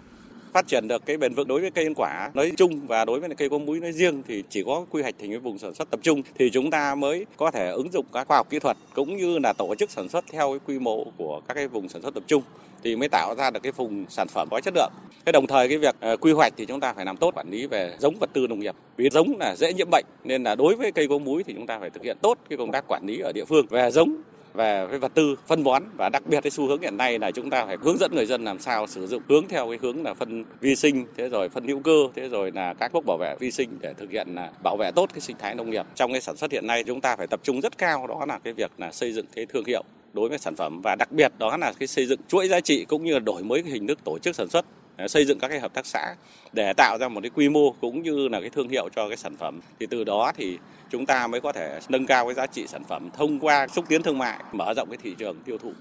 phát 0.57 0.67
triển 0.67 0.87
được 0.87 1.05
cái 1.05 1.17
bền 1.17 1.33
vững 1.33 1.47
đối 1.47 1.61
với 1.61 1.71
cây 1.71 1.85
ăn 1.85 1.93
quả 1.93 2.31
nói 2.33 2.51
chung 2.57 2.87
và 2.87 3.05
đối 3.05 3.19
với 3.19 3.29
cây 3.37 3.49
có 3.49 3.57
múi 3.57 3.79
nói 3.79 3.91
riêng 3.91 4.23
thì 4.27 4.43
chỉ 4.49 4.63
có 4.65 4.85
quy 4.89 5.01
hoạch 5.01 5.15
thành 5.19 5.29
cái 5.29 5.39
vùng 5.39 5.57
sản 5.57 5.73
xuất 5.73 5.89
tập 5.89 5.99
trung 6.03 6.21
thì 6.39 6.49
chúng 6.49 6.71
ta 6.71 6.95
mới 6.95 7.25
có 7.37 7.51
thể 7.51 7.71
ứng 7.71 7.91
dụng 7.91 8.05
các 8.13 8.27
khoa 8.27 8.37
học 8.37 8.49
kỹ 8.49 8.59
thuật 8.59 8.77
cũng 8.93 9.17
như 9.17 9.39
là 9.39 9.53
tổ 9.53 9.75
chức 9.75 9.91
sản 9.91 10.09
xuất 10.09 10.25
theo 10.31 10.49
cái 10.51 10.59
quy 10.65 10.79
mô 10.79 11.03
của 11.17 11.41
các 11.47 11.53
cái 11.53 11.67
vùng 11.67 11.89
sản 11.89 12.01
xuất 12.01 12.13
tập 12.13 12.23
trung 12.27 12.43
thì 12.87 12.95
mới 12.95 13.09
tạo 13.09 13.35
ra 13.37 13.49
được 13.49 13.59
cái 13.63 13.71
vùng 13.71 14.05
sản 14.09 14.27
phẩm 14.27 14.47
có 14.51 14.61
chất 14.61 14.73
lượng. 14.75 14.91
Cái 15.25 15.33
đồng 15.33 15.47
thời 15.47 15.69
cái 15.69 15.77
việc 15.77 15.95
ờ, 15.99 16.17
quy 16.17 16.31
hoạch 16.31 16.53
thì 16.57 16.65
chúng 16.65 16.79
ta 16.79 16.93
phải 16.93 17.05
làm 17.05 17.17
tốt 17.17 17.31
quản 17.35 17.49
lý 17.49 17.67
về 17.67 17.95
giống 17.99 18.15
vật 18.19 18.29
tư 18.33 18.47
nông 18.47 18.59
nghiệp. 18.59 18.75
Vì 18.97 19.09
giống 19.09 19.37
là 19.39 19.55
dễ 19.55 19.73
nhiễm 19.73 19.87
bệnh 19.91 20.05
nên 20.23 20.43
là 20.43 20.55
đối 20.55 20.75
với 20.75 20.91
cây 20.91 21.07
có 21.07 21.17
múi 21.17 21.43
thì 21.43 21.53
chúng 21.53 21.67
ta 21.67 21.79
phải 21.79 21.89
thực 21.89 22.03
hiện 22.03 22.17
tốt 22.21 22.37
cái 22.49 22.57
công 22.57 22.71
tác 22.71 22.83
quản 22.87 23.03
lý 23.05 23.19
ở 23.19 23.31
địa 23.31 23.45
phương 23.45 23.65
về 23.69 23.91
giống 23.91 24.21
về 24.57 24.87
cái 24.89 24.99
vật 24.99 25.11
tư 25.13 25.35
phân 25.47 25.63
bón, 25.63 25.83
và 25.97 26.09
đặc 26.09 26.23
biệt 26.25 26.41
cái 26.43 26.51
xu 26.51 26.67
hướng 26.67 26.81
hiện 26.81 26.97
nay 26.97 27.19
là 27.19 27.31
chúng 27.31 27.49
ta 27.49 27.65
phải 27.65 27.77
hướng 27.81 27.97
dẫn 27.97 28.11
người 28.15 28.25
dân 28.25 28.43
làm 28.43 28.59
sao 28.59 28.87
sử 28.87 29.07
dụng, 29.07 29.21
hướng 29.29 29.47
theo 29.47 29.69
cái 29.69 29.79
hướng 29.81 30.03
là 30.03 30.13
phân 30.13 30.45
vi 30.61 30.75
sinh, 30.75 31.05
thế 31.17 31.29
rồi 31.29 31.49
phân 31.49 31.67
hữu 31.67 31.79
cơ, 31.79 32.07
thế 32.15 32.29
rồi 32.29 32.51
là 32.51 32.73
các 32.73 32.91
thuốc 32.93 33.05
bảo 33.05 33.17
vệ 33.17 33.35
vi 33.39 33.51
sinh 33.51 33.69
để 33.81 33.93
thực 33.93 34.11
hiện 34.11 34.27
là 34.35 34.51
bảo 34.63 34.77
vệ 34.77 34.91
tốt 34.91 35.09
cái 35.13 35.21
sinh 35.21 35.35
thái 35.39 35.55
nông 35.55 35.69
nghiệp. 35.69 35.85
Trong 35.95 36.11
cái 36.11 36.21
sản 36.21 36.37
xuất 36.37 36.51
hiện 36.51 36.67
nay, 36.67 36.83
chúng 36.83 37.01
ta 37.01 37.15
phải 37.15 37.27
tập 37.27 37.39
trung 37.43 37.61
rất 37.61 37.77
cao, 37.77 38.07
đó 38.07 38.25
là 38.27 38.39
cái 38.43 38.53
việc 38.53 38.71
là 38.77 38.91
xây 38.91 39.13
dựng 39.13 39.25
cái 39.35 39.45
thương 39.45 39.65
hiệu 39.65 39.83
đối 40.13 40.29
với 40.29 40.37
sản 40.37 40.55
phẩm. 40.55 40.81
Và 40.81 40.95
đặc 40.95 41.11
biệt 41.11 41.31
đó 41.37 41.57
là 41.57 41.73
cái 41.79 41.87
xây 41.87 42.05
dựng 42.05 42.19
chuỗi 42.27 42.47
giá 42.47 42.59
trị 42.59 42.85
cũng 42.85 43.03
như 43.03 43.13
là 43.13 43.19
đổi 43.19 43.43
mới 43.43 43.63
cái 43.63 43.71
hình 43.71 43.87
thức 43.87 43.99
tổ 44.03 44.17
chức 44.19 44.35
sản 44.35 44.49
xuất. 44.49 44.65
Ờ, 44.97 45.07
xây 45.07 45.25
dựng 45.25 45.39
các 45.39 45.47
cái 45.47 45.59
hợp 45.59 45.73
tác 45.73 45.85
xã 45.85 46.15
để 46.53 46.73
tạo 46.77 46.97
ra 46.97 47.07
một 47.07 47.21
cái 47.21 47.29
quy 47.35 47.49
mô 47.49 47.71
cũng 47.81 48.03
như 48.03 48.27
là 48.27 48.41
cái 48.41 48.49
thương 48.49 48.69
hiệu 48.69 48.89
cho 48.95 49.07
cái 49.07 49.17
sản 49.17 49.37
phẩm 49.37 49.59
thì 49.79 49.85
từ 49.85 50.03
đó 50.03 50.31
thì 50.37 50.57
chúng 50.89 51.05
ta 51.05 51.27
mới 51.27 51.41
có 51.41 51.51
thể 51.51 51.79
nâng 51.89 52.05
cao 52.05 52.25
cái 52.25 52.33
giá 52.33 52.47
trị 52.47 52.67
sản 52.67 52.83
phẩm 52.83 53.09
thông 53.17 53.39
qua 53.39 53.67
xúc 53.67 53.85
tiến 53.87 54.03
thương 54.03 54.17
mại, 54.17 54.39
mở 54.51 54.73
rộng 54.73 54.89
cái 54.89 54.97
thị 55.03 55.15
trường 55.17 55.37
tiêu 55.45 55.57
thụ 55.57 55.71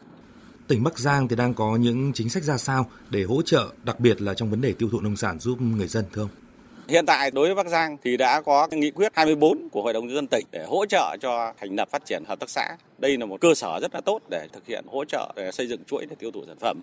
tỉnh 0.68 0.82
Bắc 0.82 0.98
Giang 0.98 1.28
thì 1.28 1.36
đang 1.36 1.54
có 1.54 1.76
những 1.76 2.12
chính 2.14 2.28
sách 2.28 2.42
ra 2.42 2.58
sao 2.58 2.90
để 3.10 3.22
hỗ 3.22 3.42
trợ, 3.42 3.68
đặc 3.84 4.00
biệt 4.00 4.22
là 4.22 4.34
trong 4.34 4.50
vấn 4.50 4.60
đề 4.60 4.72
tiêu 4.72 4.88
thụ 4.92 5.00
nông 5.00 5.16
sản 5.16 5.38
giúp 5.38 5.60
người 5.60 5.86
dân, 5.86 6.04
thưa 6.12 6.22
ông? 6.22 6.45
Hiện 6.88 7.06
tại 7.06 7.30
đối 7.30 7.46
với 7.46 7.54
Bắc 7.54 7.70
Giang 7.70 7.96
thì 8.04 8.16
đã 8.16 8.40
có 8.40 8.68
nghị 8.70 8.90
quyết 8.90 9.12
24 9.14 9.68
của 9.68 9.82
Hội 9.82 9.92
đồng 9.92 10.06
nhân 10.06 10.14
dân 10.14 10.26
tỉnh 10.26 10.46
để 10.50 10.64
hỗ 10.68 10.86
trợ 10.86 11.16
cho 11.20 11.52
thành 11.60 11.74
lập 11.76 11.88
phát 11.90 12.04
triển 12.04 12.22
hợp 12.28 12.40
tác 12.40 12.50
xã. 12.50 12.76
Đây 12.98 13.16
là 13.16 13.26
một 13.26 13.40
cơ 13.40 13.54
sở 13.54 13.78
rất 13.82 13.94
là 13.94 14.00
tốt 14.00 14.20
để 14.30 14.48
thực 14.52 14.66
hiện 14.66 14.84
hỗ 14.88 15.04
trợ 15.04 15.32
để 15.36 15.52
xây 15.52 15.66
dựng 15.66 15.84
chuỗi 15.84 16.06
để 16.06 16.16
tiêu 16.18 16.30
thụ 16.30 16.44
sản 16.46 16.56
phẩm. 16.60 16.80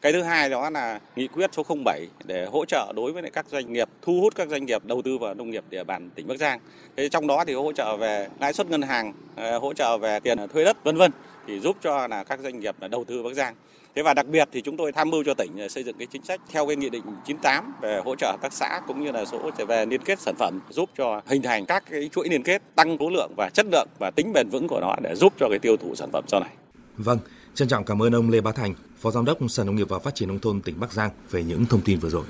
Cái 0.00 0.12
thứ 0.12 0.22
hai 0.22 0.50
đó 0.50 0.70
là 0.70 1.00
nghị 1.16 1.26
quyết 1.28 1.50
số 1.52 1.62
07 1.84 2.06
để 2.24 2.46
hỗ 2.46 2.64
trợ 2.64 2.92
đối 2.96 3.12
với 3.12 3.30
các 3.30 3.46
doanh 3.48 3.72
nghiệp 3.72 3.88
thu 4.02 4.20
hút 4.20 4.34
các 4.34 4.48
doanh 4.48 4.66
nghiệp 4.66 4.84
đầu 4.84 5.02
tư 5.02 5.18
vào 5.18 5.34
nông 5.34 5.50
nghiệp 5.50 5.64
địa 5.70 5.84
bàn 5.84 6.10
tỉnh 6.14 6.28
Bắc 6.28 6.38
Giang. 6.38 6.60
Thế 6.96 7.08
trong 7.08 7.26
đó 7.26 7.44
thì 7.46 7.54
hỗ 7.54 7.72
trợ 7.72 7.96
về 7.96 8.28
lãi 8.40 8.52
suất 8.52 8.70
ngân 8.70 8.82
hàng, 8.82 9.12
ờ, 9.36 9.58
hỗ 9.58 9.74
trợ 9.74 9.98
về 9.98 10.20
tiền 10.20 10.38
thuê 10.52 10.64
đất 10.64 10.84
vân 10.84 10.96
vân 10.96 11.12
thì 11.46 11.60
giúp 11.60 11.76
cho 11.82 12.06
là 12.06 12.24
các 12.24 12.40
doanh 12.40 12.60
nghiệp 12.60 12.76
đầu 12.90 13.04
tư 13.04 13.22
Bắc 13.22 13.34
Giang. 13.34 13.54
Thế 13.96 14.02
và 14.02 14.14
đặc 14.14 14.26
biệt 14.26 14.48
thì 14.52 14.60
chúng 14.60 14.76
tôi 14.76 14.92
tham 14.92 15.10
mưu 15.10 15.24
cho 15.24 15.34
tỉnh 15.34 15.68
xây 15.70 15.84
dựng 15.84 15.96
cái 15.98 16.06
chính 16.06 16.24
sách 16.24 16.40
theo 16.52 16.66
cái 16.66 16.76
nghị 16.76 16.90
định 16.90 17.02
98 17.26 17.72
về 17.80 18.00
hỗ 18.04 18.16
trợ 18.16 18.36
tác 18.42 18.52
xã 18.52 18.80
cũng 18.86 19.04
như 19.04 19.12
là 19.12 19.24
số 19.24 19.50
về 19.68 19.86
liên 19.86 20.00
kết 20.04 20.20
sản 20.20 20.34
phẩm 20.38 20.60
giúp 20.70 20.90
cho 20.98 21.22
hình 21.26 21.42
thành 21.42 21.66
các 21.66 21.84
cái 21.90 22.10
chuỗi 22.12 22.28
liên 22.28 22.42
kết 22.42 22.62
tăng 22.74 22.96
số 23.00 23.10
lượng 23.10 23.32
và 23.36 23.50
chất 23.54 23.66
lượng 23.72 23.88
và 23.98 24.10
tính 24.10 24.32
bền 24.32 24.48
vững 24.48 24.68
của 24.68 24.80
nó 24.80 24.94
để 25.02 25.14
giúp 25.14 25.32
cho 25.40 25.48
cái 25.50 25.58
tiêu 25.58 25.76
thụ 25.76 25.94
sản 25.94 26.10
phẩm 26.12 26.24
sau 26.28 26.40
này. 26.40 26.50
Vâng, 26.96 27.18
trân 27.54 27.68
trọng 27.68 27.84
cảm 27.84 28.02
ơn 28.02 28.14
ông 28.14 28.30
Lê 28.30 28.40
Bá 28.40 28.52
Thành, 28.52 28.74
Phó 28.98 29.10
Giám 29.10 29.24
đốc 29.24 29.38
Sở 29.48 29.64
Nông 29.64 29.76
nghiệp 29.76 29.88
và 29.88 29.98
Phát 29.98 30.14
triển 30.14 30.28
Nông 30.28 30.38
thôn 30.38 30.60
tỉnh 30.60 30.80
Bắc 30.80 30.92
Giang 30.92 31.10
về 31.30 31.42
những 31.42 31.66
thông 31.66 31.80
tin 31.80 31.98
vừa 31.98 32.10
rồi. 32.10 32.24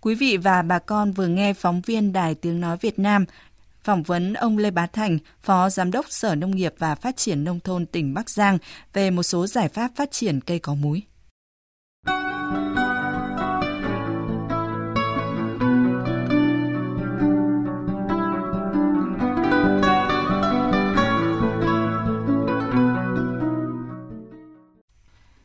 Quý 0.00 0.14
vị 0.14 0.36
và 0.36 0.62
bà 0.62 0.78
con 0.78 1.12
vừa 1.12 1.26
nghe 1.26 1.54
phóng 1.54 1.80
viên 1.86 2.12
Đài 2.12 2.34
Tiếng 2.34 2.60
Nói 2.60 2.76
Việt 2.80 2.98
Nam 2.98 3.24
phỏng 3.84 4.02
vấn 4.02 4.32
ông 4.34 4.58
Lê 4.58 4.70
Bá 4.70 4.86
Thành, 4.86 5.18
Phó 5.42 5.70
Giám 5.70 5.90
đốc 5.90 6.06
Sở 6.08 6.34
Nông 6.34 6.56
nghiệp 6.56 6.74
và 6.78 6.94
Phát 6.94 7.16
triển 7.16 7.44
Nông 7.44 7.60
thôn 7.60 7.86
tỉnh 7.86 8.14
Bắc 8.14 8.30
Giang 8.30 8.58
về 8.92 9.10
một 9.10 9.22
số 9.22 9.46
giải 9.46 9.68
pháp 9.68 9.90
phát 9.96 10.10
triển 10.10 10.40
cây 10.40 10.58
có 10.58 10.74
múi. 10.74 11.02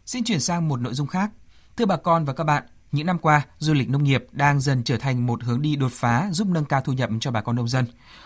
Xin 0.05 0.23
chuyển 0.23 0.39
sang 0.39 0.67
một 0.67 0.81
nội 0.81 0.93
dung 0.93 1.07
khác. 1.07 1.31
Thưa 1.77 1.85
bà 1.85 1.97
con 1.97 2.25
và 2.25 2.33
các 2.33 2.43
bạn, 2.43 2.63
những 2.91 3.05
năm 3.05 3.19
qua, 3.19 3.45
du 3.57 3.73
lịch 3.73 3.89
nông 3.89 4.03
nghiệp 4.03 4.25
đang 4.31 4.59
dần 4.59 4.83
trở 4.83 4.97
thành 4.97 5.25
một 5.25 5.43
hướng 5.43 5.61
đi 5.61 5.75
đột 5.75 5.91
phá 5.91 6.29
giúp 6.31 6.47
nâng 6.47 6.65
cao 6.65 6.81
thu 6.81 6.93
nhập 6.93 7.09
cho 7.19 7.31
bà 7.31 7.41
con 7.41 7.55
nông 7.55 7.67
dân. 7.67 7.85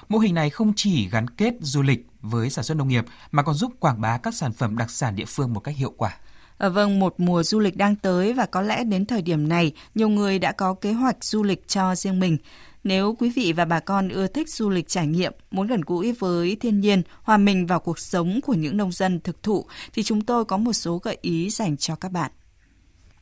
Mô 0.09 0.19
hình 0.19 0.35
này 0.35 0.49
không 0.49 0.73
chỉ 0.75 1.09
gắn 1.09 1.29
kết 1.29 1.53
du 1.59 1.81
lịch 1.81 2.07
với 2.21 2.49
sản 2.49 2.65
xuất 2.65 2.77
nông 2.77 2.87
nghiệp 2.87 3.05
mà 3.31 3.43
còn 3.43 3.55
giúp 3.55 3.71
quảng 3.79 4.01
bá 4.01 4.17
các 4.17 4.33
sản 4.33 4.53
phẩm 4.53 4.77
đặc 4.77 4.91
sản 4.91 5.15
địa 5.15 5.25
phương 5.27 5.53
một 5.53 5.59
cách 5.59 5.75
hiệu 5.75 5.93
quả. 5.97 6.17
À, 6.57 6.69
vâng, 6.69 6.99
một 6.99 7.15
mùa 7.17 7.43
du 7.43 7.59
lịch 7.59 7.77
đang 7.77 7.95
tới 7.95 8.33
và 8.33 8.45
có 8.45 8.61
lẽ 8.61 8.83
đến 8.83 9.05
thời 9.05 9.21
điểm 9.21 9.49
này, 9.49 9.71
nhiều 9.95 10.09
người 10.09 10.39
đã 10.39 10.51
có 10.51 10.73
kế 10.73 10.93
hoạch 10.93 11.23
du 11.23 11.43
lịch 11.43 11.67
cho 11.67 11.95
riêng 11.95 12.19
mình. 12.19 12.37
Nếu 12.83 13.15
quý 13.19 13.29
vị 13.29 13.53
và 13.53 13.65
bà 13.65 13.79
con 13.79 14.09
ưa 14.09 14.27
thích 14.27 14.49
du 14.49 14.69
lịch 14.69 14.87
trải 14.87 15.07
nghiệm, 15.07 15.33
muốn 15.51 15.67
gần 15.67 15.81
gũi 15.81 16.11
với 16.11 16.57
thiên 16.59 16.79
nhiên, 16.79 17.01
hòa 17.21 17.37
mình 17.37 17.67
vào 17.67 17.79
cuộc 17.79 17.99
sống 17.99 18.39
của 18.43 18.53
những 18.53 18.77
nông 18.77 18.91
dân 18.91 19.19
thực 19.19 19.43
thụ, 19.43 19.65
thì 19.93 20.03
chúng 20.03 20.21
tôi 20.21 20.45
có 20.45 20.57
một 20.57 20.73
số 20.73 20.97
gợi 20.97 21.17
ý 21.21 21.49
dành 21.49 21.77
cho 21.77 21.95
các 21.95 22.11
bạn. 22.11 22.31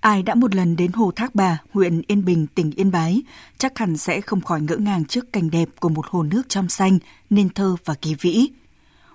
Ai 0.01 0.23
đã 0.23 0.35
một 0.35 0.55
lần 0.55 0.75
đến 0.75 0.91
Hồ 0.91 1.11
Thác 1.15 1.35
Bà, 1.35 1.57
huyện 1.73 2.01
Yên 2.07 2.25
Bình, 2.25 2.47
tỉnh 2.47 2.71
Yên 2.71 2.91
Bái, 2.91 3.21
chắc 3.57 3.77
hẳn 3.77 3.97
sẽ 3.97 4.21
không 4.21 4.41
khỏi 4.41 4.61
ngỡ 4.61 4.75
ngàng 4.75 5.05
trước 5.05 5.33
cảnh 5.33 5.49
đẹp 5.51 5.69
của 5.79 5.89
một 5.89 6.05
hồ 6.07 6.23
nước 6.23 6.41
trong 6.49 6.69
xanh, 6.69 6.99
nên 7.29 7.49
thơ 7.49 7.75
và 7.85 7.93
kỳ 7.93 8.15
vĩ. 8.15 8.49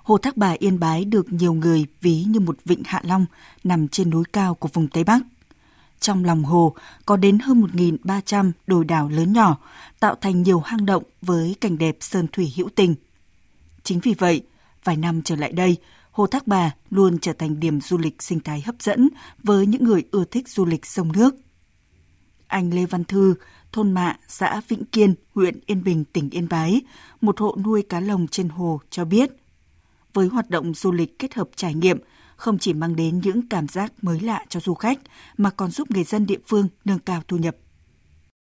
Hồ 0.03 0.19
Thác 0.19 0.37
Bà 0.37 0.55
Yên 0.59 0.79
Bái 0.81 1.05
được 1.05 1.33
nhiều 1.33 1.55
người 1.55 1.87
ví 2.01 2.25
như 2.29 2.41
một 2.41 2.57
vịnh 2.65 2.83
Hạ 2.85 3.01
Long 3.05 3.27
nằm 3.65 3.89
trên 3.89 4.11
núi 4.11 4.25
cao 4.33 4.55
của 4.55 4.69
vùng 4.73 4.89
Tây 4.89 5.05
Bắc. 5.05 5.23
Trong 6.01 6.25
lòng 6.25 6.45
hồ 6.45 6.75
có 7.07 7.17
đến 7.17 7.39
hơn 7.39 7.63
1.300 7.63 8.53
đồi 8.67 8.85
đảo 8.85 9.09
lớn 9.09 9.33
nhỏ, 9.33 9.57
tạo 10.01 10.15
thành 10.21 10.43
nhiều 10.43 10.61
hang 10.61 10.87
động 10.87 11.03
với 11.23 11.57
cảnh 11.61 11.79
đẹp 11.79 11.97
sơn 12.01 12.27
thủy 12.33 12.53
hữu 12.57 12.69
tình. 12.75 12.95
Chính 13.83 14.01
vì 14.01 14.15
vậy, 14.15 14.43
vài 14.85 14.97
năm 14.97 15.23
trở 15.23 15.37
lại 15.37 15.53
đây, 15.53 15.77
Hồ 16.17 16.27
Thác 16.27 16.47
Bà 16.47 16.75
luôn 16.91 17.19
trở 17.19 17.33
thành 17.33 17.61
điểm 17.61 17.81
du 17.81 17.99
lịch 17.99 18.23
sinh 18.23 18.41
thái 18.41 18.61
hấp 18.61 18.75
dẫn 18.81 19.09
với 19.43 19.67
những 19.67 19.85
người 19.85 20.05
ưa 20.11 20.25
thích 20.25 20.49
du 20.49 20.65
lịch 20.65 20.87
sông 20.87 21.13
nước. 21.13 21.35
Anh 22.47 22.75
Lê 22.75 22.87
Văn 22.87 23.05
Thư, 23.05 23.35
thôn 23.73 23.93
Mạ, 23.93 24.17
xã 24.29 24.61
Vĩnh 24.69 24.85
Kiên, 24.85 25.15
huyện 25.35 25.61
Yên 25.67 25.85
Bình, 25.85 26.05
tỉnh 26.05 26.31
Yên 26.31 26.49
Bái, 26.51 26.81
một 27.21 27.41
hộ 27.41 27.57
nuôi 27.65 27.83
cá 27.83 28.01
lồng 28.01 28.27
trên 28.29 28.49
hồ 28.49 28.81
cho 28.91 29.05
biết, 29.05 29.31
với 30.13 30.27
hoạt 30.27 30.51
động 30.51 30.75
du 30.75 30.93
lịch 30.93 31.19
kết 31.19 31.35
hợp 31.35 31.49
trải 31.57 31.75
nghiệm, 31.75 31.99
không 32.37 32.59
chỉ 32.59 32.73
mang 32.73 32.97
đến 32.97 33.21
những 33.21 33.49
cảm 33.49 33.69
giác 33.69 33.93
mới 34.03 34.21
lạ 34.21 34.45
cho 34.49 34.61
du 34.61 34.75
khách, 34.75 34.99
mà 35.37 35.51
còn 35.51 35.71
giúp 35.71 35.91
người 35.91 36.05
dân 36.05 36.27
địa 36.27 36.41
phương 36.47 36.69
nâng 36.85 36.99
cao 36.99 37.23
thu 37.29 37.37
nhập. 37.37 37.57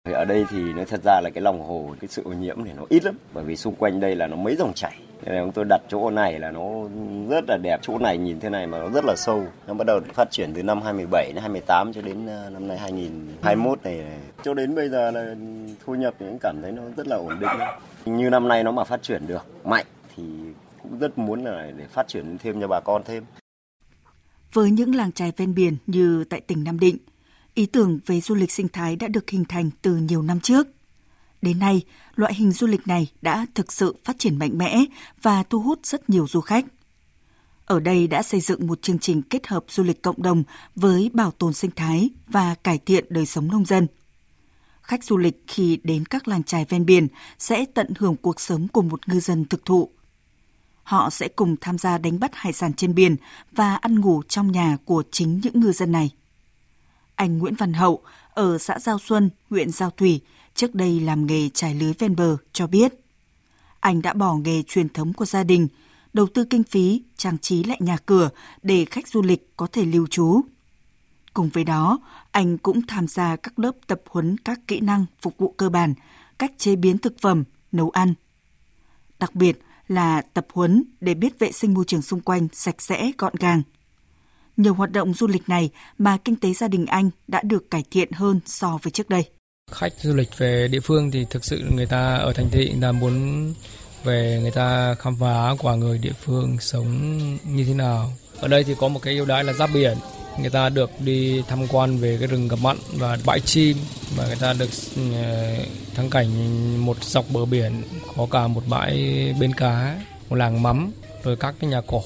Ở 0.04 0.24
đây 0.24 0.44
thì 0.50 0.58
nó 0.58 0.84
thật 0.88 1.00
ra 1.04 1.20
là 1.20 1.30
cái 1.34 1.42
lòng 1.42 1.62
hồ, 1.68 1.94
cái 2.00 2.08
sự 2.08 2.22
ô 2.24 2.32
nhiễm 2.32 2.64
thì 2.64 2.72
nó 2.72 2.84
ít 2.88 3.04
lắm, 3.04 3.14
bởi 3.34 3.44
vì 3.44 3.56
xung 3.56 3.74
quanh 3.74 4.00
đây 4.00 4.16
là 4.16 4.26
nó 4.26 4.36
mấy 4.36 4.56
dòng 4.56 4.72
chảy, 4.74 5.00
nên 5.26 5.52
tôi 5.52 5.64
đặt 5.64 5.80
chỗ 5.88 6.10
này 6.10 6.38
là 6.38 6.50
nó 6.50 6.88
rất 7.28 7.44
là 7.48 7.56
đẹp. 7.56 7.80
Chỗ 7.82 7.98
này 7.98 8.18
nhìn 8.18 8.40
thế 8.40 8.50
này 8.50 8.66
mà 8.66 8.78
nó 8.78 8.88
rất 8.88 9.04
là 9.04 9.14
sâu. 9.16 9.44
Nó 9.66 9.74
bắt 9.74 9.86
đầu 9.86 10.00
phát 10.14 10.30
triển 10.30 10.54
từ 10.54 10.62
năm 10.62 10.82
27 10.82 11.32
đến 11.34 11.42
28 11.42 11.92
cho 11.92 12.02
đến 12.02 12.26
ờ, 12.26 12.50
năm 12.50 12.68
nay 12.68 12.78
2021 12.78 13.78
này. 13.84 14.04
Cho 14.42 14.54
đến 14.54 14.74
bây 14.74 14.88
giờ 14.88 15.10
là 15.10 15.34
thu 15.84 15.94
nhập 15.94 16.14
thì 16.18 16.26
cũng 16.28 16.38
cảm 16.38 16.62
thấy 16.62 16.72
nó 16.72 16.82
rất 16.96 17.06
là 17.06 17.16
ổn 17.16 17.40
định. 17.40 17.50
Như 18.04 18.30
năm 18.30 18.48
nay 18.48 18.64
nó 18.64 18.72
mà 18.72 18.84
phát 18.84 19.02
triển 19.02 19.26
được 19.26 19.46
mạnh 19.64 19.86
thì 20.16 20.22
cũng 20.82 20.98
rất 20.98 21.18
muốn 21.18 21.44
là 21.44 21.70
để 21.76 21.84
phát 21.86 22.08
triển 22.08 22.38
thêm 22.38 22.60
cho 22.60 22.68
bà 22.68 22.80
con 22.80 23.02
thêm. 23.04 23.24
Với 24.52 24.70
những 24.70 24.94
làng 24.94 25.12
trài 25.12 25.32
ven 25.36 25.54
biển 25.54 25.76
như 25.86 26.24
tại 26.24 26.40
tỉnh 26.40 26.64
Nam 26.64 26.78
Định, 26.78 26.96
ý 27.54 27.66
tưởng 27.66 27.98
về 28.06 28.20
du 28.20 28.34
lịch 28.34 28.52
sinh 28.52 28.68
thái 28.68 28.96
đã 28.96 29.08
được 29.08 29.30
hình 29.30 29.44
thành 29.44 29.70
từ 29.82 29.96
nhiều 29.96 30.22
năm 30.22 30.40
trước– 30.40 30.66
Đến 31.42 31.58
nay, 31.58 31.82
loại 32.14 32.34
hình 32.34 32.52
du 32.52 32.66
lịch 32.66 32.88
này 32.88 33.12
đã 33.22 33.46
thực 33.54 33.72
sự 33.72 33.96
phát 34.04 34.18
triển 34.18 34.38
mạnh 34.38 34.58
mẽ 34.58 34.84
và 35.22 35.42
thu 35.42 35.60
hút 35.60 35.86
rất 35.86 36.10
nhiều 36.10 36.26
du 36.28 36.40
khách. 36.40 36.64
Ở 37.66 37.80
đây 37.80 38.06
đã 38.06 38.22
xây 38.22 38.40
dựng 38.40 38.66
một 38.66 38.82
chương 38.82 38.98
trình 38.98 39.22
kết 39.22 39.46
hợp 39.46 39.64
du 39.68 39.82
lịch 39.82 40.02
cộng 40.02 40.22
đồng 40.22 40.42
với 40.76 41.10
bảo 41.12 41.30
tồn 41.30 41.52
sinh 41.52 41.70
thái 41.76 42.10
và 42.26 42.54
cải 42.54 42.78
thiện 42.78 43.04
đời 43.08 43.26
sống 43.26 43.48
nông 43.50 43.64
dân. 43.64 43.86
Khách 44.82 45.04
du 45.04 45.16
lịch 45.16 45.44
khi 45.46 45.80
đến 45.84 46.04
các 46.04 46.28
làng 46.28 46.42
trài 46.42 46.64
ven 46.68 46.86
biển 46.86 47.08
sẽ 47.38 47.64
tận 47.74 47.88
hưởng 47.98 48.16
cuộc 48.16 48.40
sống 48.40 48.68
của 48.68 48.82
một 48.82 49.08
ngư 49.08 49.20
dân 49.20 49.44
thực 49.44 49.64
thụ. 49.64 49.90
Họ 50.82 51.10
sẽ 51.10 51.28
cùng 51.28 51.56
tham 51.60 51.78
gia 51.78 51.98
đánh 51.98 52.20
bắt 52.20 52.30
hải 52.34 52.52
sản 52.52 52.74
trên 52.74 52.94
biển 52.94 53.16
và 53.52 53.74
ăn 53.74 54.00
ngủ 54.00 54.22
trong 54.28 54.52
nhà 54.52 54.76
của 54.84 55.02
chính 55.10 55.40
những 55.42 55.60
ngư 55.60 55.72
dân 55.72 55.92
này. 55.92 56.10
Anh 57.14 57.38
Nguyễn 57.38 57.54
Văn 57.54 57.72
Hậu 57.72 58.02
ở 58.34 58.58
xã 58.58 58.78
Giao 58.78 58.98
Xuân, 58.98 59.30
huyện 59.50 59.70
Giao 59.70 59.90
Thủy 59.90 60.20
trước 60.54 60.74
đây 60.74 61.00
làm 61.00 61.26
nghề 61.26 61.48
trải 61.48 61.74
lưới 61.74 61.92
ven 61.98 62.16
bờ, 62.16 62.36
cho 62.52 62.66
biết. 62.66 62.94
Anh 63.80 64.02
đã 64.02 64.12
bỏ 64.12 64.34
nghề 64.34 64.62
truyền 64.62 64.88
thống 64.88 65.12
của 65.12 65.24
gia 65.24 65.44
đình, 65.44 65.68
đầu 66.12 66.26
tư 66.34 66.44
kinh 66.44 66.64
phí, 66.64 67.02
trang 67.16 67.38
trí 67.38 67.64
lại 67.64 67.78
nhà 67.80 67.96
cửa 68.06 68.28
để 68.62 68.84
khách 68.84 69.08
du 69.08 69.22
lịch 69.22 69.56
có 69.56 69.66
thể 69.66 69.84
lưu 69.84 70.06
trú. 70.06 70.40
Cùng 71.34 71.48
với 71.48 71.64
đó, 71.64 71.98
anh 72.30 72.58
cũng 72.58 72.86
tham 72.86 73.08
gia 73.08 73.36
các 73.36 73.58
lớp 73.58 73.72
tập 73.86 74.00
huấn 74.08 74.38
các 74.38 74.60
kỹ 74.66 74.80
năng 74.80 75.06
phục 75.22 75.38
vụ 75.38 75.54
cơ 75.56 75.68
bản, 75.68 75.94
cách 76.38 76.52
chế 76.58 76.76
biến 76.76 76.98
thực 76.98 77.20
phẩm, 77.20 77.44
nấu 77.72 77.90
ăn. 77.90 78.14
Đặc 79.18 79.34
biệt 79.34 79.62
là 79.88 80.22
tập 80.22 80.46
huấn 80.52 80.84
để 81.00 81.14
biết 81.14 81.38
vệ 81.38 81.52
sinh 81.52 81.74
môi 81.74 81.84
trường 81.84 82.02
xung 82.02 82.20
quanh 82.20 82.48
sạch 82.52 82.82
sẽ, 82.82 83.12
gọn 83.18 83.34
gàng. 83.38 83.62
Nhiều 84.56 84.74
hoạt 84.74 84.92
động 84.92 85.14
du 85.14 85.26
lịch 85.26 85.48
này 85.48 85.70
mà 85.98 86.16
kinh 86.24 86.36
tế 86.36 86.52
gia 86.52 86.68
đình 86.68 86.86
anh 86.86 87.10
đã 87.28 87.40
được 87.44 87.70
cải 87.70 87.84
thiện 87.90 88.12
hơn 88.12 88.40
so 88.46 88.78
với 88.82 88.90
trước 88.90 89.08
đây 89.08 89.30
khách 89.72 89.92
du 90.00 90.14
lịch 90.14 90.38
về 90.38 90.68
địa 90.68 90.80
phương 90.80 91.10
thì 91.10 91.26
thực 91.30 91.44
sự 91.44 91.62
người 91.74 91.86
ta 91.86 92.16
ở 92.16 92.32
thành 92.32 92.50
thị 92.50 92.72
là 92.80 92.92
muốn 92.92 93.54
về 94.04 94.38
người 94.42 94.50
ta 94.50 94.94
khám 94.94 95.16
phá 95.20 95.54
của 95.58 95.74
người 95.74 95.98
địa 95.98 96.12
phương 96.24 96.56
sống 96.60 97.18
như 97.44 97.64
thế 97.64 97.74
nào. 97.74 98.12
Ở 98.40 98.48
đây 98.48 98.64
thì 98.64 98.74
có 98.78 98.88
một 98.88 99.00
cái 99.02 99.16
ưu 99.16 99.26
đãi 99.26 99.44
là 99.44 99.52
giáp 99.52 99.70
biển, 99.74 99.98
người 100.40 100.50
ta 100.50 100.68
được 100.68 100.90
đi 101.00 101.42
tham 101.48 101.66
quan 101.68 101.98
về 101.98 102.16
cái 102.18 102.28
rừng 102.28 102.48
gặp 102.48 102.58
mặn 102.62 102.76
và 102.92 103.18
bãi 103.26 103.40
chim 103.40 103.76
và 104.16 104.26
người 104.26 104.36
ta 104.36 104.52
được 104.52 104.70
ờ, 105.14 105.56
thắng 105.94 106.10
cảnh 106.10 106.28
một 106.86 107.04
dọc 107.04 107.24
bờ 107.32 107.44
biển 107.44 107.82
có 108.16 108.26
cả 108.30 108.48
một 108.48 108.62
bãi 108.68 108.94
bên 109.40 109.52
cá, 109.54 110.00
một 110.28 110.36
làng 110.36 110.62
mắm 110.62 110.90
rồi 111.24 111.36
các 111.36 111.54
cái 111.60 111.70
nhà 111.70 111.80
cổ. 111.86 112.02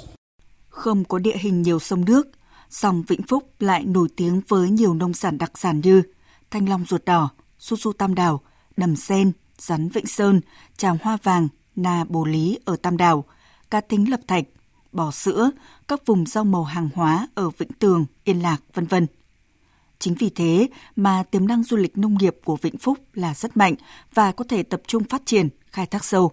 Không 0.68 1.04
có 1.04 1.18
địa 1.18 1.36
hình 1.40 1.62
nhiều 1.62 1.78
sông 1.78 2.04
nước, 2.04 2.28
song 2.70 3.02
Vĩnh 3.08 3.22
Phúc 3.22 3.44
lại 3.60 3.84
nổi 3.84 4.08
tiếng 4.16 4.40
với 4.48 4.70
nhiều 4.70 4.94
nông 4.94 5.14
sản 5.14 5.38
đặc 5.38 5.52
sản 5.54 5.80
như 5.84 6.02
thanh 6.50 6.68
long 6.68 6.84
ruột 6.88 7.04
đỏ, 7.04 7.30
su 7.58 7.76
su 7.76 7.92
tam 7.92 8.14
đảo, 8.14 8.40
đầm 8.76 8.96
sen, 8.96 9.32
rắn 9.58 9.88
vịnh 9.88 10.06
sơn, 10.06 10.40
trào 10.76 10.98
hoa 11.02 11.18
vàng, 11.22 11.48
na 11.76 12.04
bồ 12.08 12.24
lý 12.24 12.58
ở 12.64 12.76
tam 12.76 12.96
đảo, 12.96 13.24
cá 13.70 13.80
tính 13.80 14.10
lập 14.10 14.20
thạch, 14.26 14.44
bò 14.92 15.10
sữa, 15.10 15.50
các 15.88 16.06
vùng 16.06 16.26
rau 16.26 16.44
màu 16.44 16.64
hàng 16.64 16.88
hóa 16.94 17.28
ở 17.34 17.50
Vĩnh 17.50 17.72
Tường, 17.78 18.06
Yên 18.24 18.42
Lạc, 18.42 18.62
vân 18.74 18.86
vân. 18.86 19.06
Chính 19.98 20.14
vì 20.14 20.30
thế 20.30 20.68
mà 20.96 21.22
tiềm 21.22 21.46
năng 21.46 21.62
du 21.62 21.76
lịch 21.76 21.98
nông 21.98 22.18
nghiệp 22.18 22.36
của 22.44 22.56
Vĩnh 22.56 22.78
Phúc 22.78 22.98
là 23.14 23.34
rất 23.34 23.56
mạnh 23.56 23.74
và 24.14 24.32
có 24.32 24.44
thể 24.48 24.62
tập 24.62 24.82
trung 24.86 25.04
phát 25.04 25.22
triển, 25.24 25.48
khai 25.70 25.86
thác 25.86 26.04
sâu. 26.04 26.30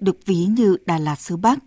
Được 0.00 0.18
ví 0.26 0.44
như 0.44 0.76
Đà 0.86 0.98
Lạt 0.98 1.16
xứ 1.16 1.36
Bắc, 1.36 1.58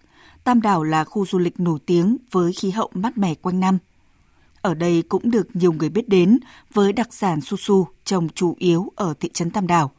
Tam 0.44 0.62
Đảo 0.62 0.84
là 0.84 1.04
khu 1.04 1.26
du 1.26 1.40
lịch 1.40 1.60
nổi 1.60 1.80
tiếng 1.86 2.18
với 2.32 2.54
khí 2.54 2.72
hậu 2.72 2.92
mát 2.94 3.18
mẻ 3.18 3.36
quanh 3.36 3.60
năm. 3.60 3.78
Ở 4.68 4.74
đây 4.74 5.04
cũng 5.10 5.32
được 5.32 5.56
nhiều 5.56 5.74
người 5.74 5.90
biết 5.90 6.10
đến 6.10 6.40
với 6.74 6.94
đặc 6.94 7.14
sản 7.14 7.42
su 7.42 7.58
su 7.58 7.88
trồng 8.04 8.30
chủ 8.30 8.56
yếu 8.58 8.92
ở 8.96 9.14
thị 9.20 9.30
trấn 9.34 9.52
Tam 9.52 9.68
Đảo. 9.68 9.92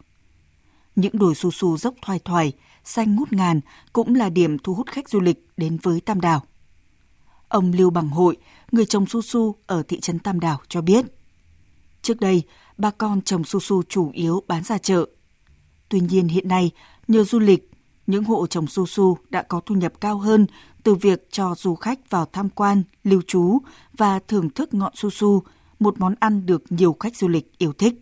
Những 0.97 1.19
đồi 1.19 1.35
su 1.35 1.51
su 1.51 1.77
dốc 1.77 1.95
thoai 2.03 2.19
thoải, 2.19 2.53
xanh 2.85 3.17
ngút 3.17 3.33
ngàn 3.33 3.61
cũng 3.93 4.15
là 4.15 4.29
điểm 4.29 4.59
thu 4.59 4.75
hút 4.75 4.87
khách 4.87 5.09
du 5.09 5.21
lịch 5.21 5.47
đến 5.57 5.79
với 5.83 6.01
Tam 6.01 6.21
Đảo. 6.21 6.43
Ông 7.49 7.73
Lưu 7.73 7.91
Bằng 7.91 8.09
Hội, 8.09 8.37
người 8.73 8.87
trồng 8.87 9.07
su 9.07 9.23
su 9.23 9.55
ở 9.67 9.83
thị 9.83 10.01
trấn 10.01 10.19
Tam 10.19 10.41
Đảo 10.41 10.61
cho 10.69 10.81
biết. 10.81 11.05
Trước 12.03 12.21
đây, 12.21 12.43
bà 12.79 12.91
con 12.91 13.23
trồng 13.23 13.45
su 13.45 13.61
su 13.61 13.83
chủ 13.83 14.11
yếu 14.11 14.43
bán 14.49 14.65
ra 14.65 14.79
chợ. 14.79 15.07
Tuy 15.89 16.01
nhiên 16.01 16.29
hiện 16.29 16.49
nay, 16.49 16.71
nhờ 17.09 17.25
du 17.25 17.39
lịch, 17.39 17.71
những 18.09 18.25
hộ 18.25 18.47
trồng 18.47 18.67
su 18.67 18.87
su 18.87 19.19
đã 19.31 19.43
có 19.43 19.61
thu 19.67 19.75
nhập 19.75 19.93
cao 20.01 20.19
hơn 20.19 20.47
từ 20.83 20.95
việc 20.95 21.27
cho 21.31 21.55
du 21.59 21.75
khách 21.75 22.11
vào 22.11 22.27
tham 22.33 22.49
quan, 22.49 22.83
lưu 23.05 23.23
trú 23.27 23.59
và 23.99 24.19
thưởng 24.29 24.51
thức 24.51 24.75
ngọn 24.75 24.93
su 24.97 25.11
su, 25.11 25.43
một 25.79 25.95
món 25.99 26.15
ăn 26.21 26.47
được 26.47 26.63
nhiều 26.71 26.97
khách 27.01 27.17
du 27.17 27.29
lịch 27.29 27.59
yêu 27.59 27.73
thích. 27.73 27.95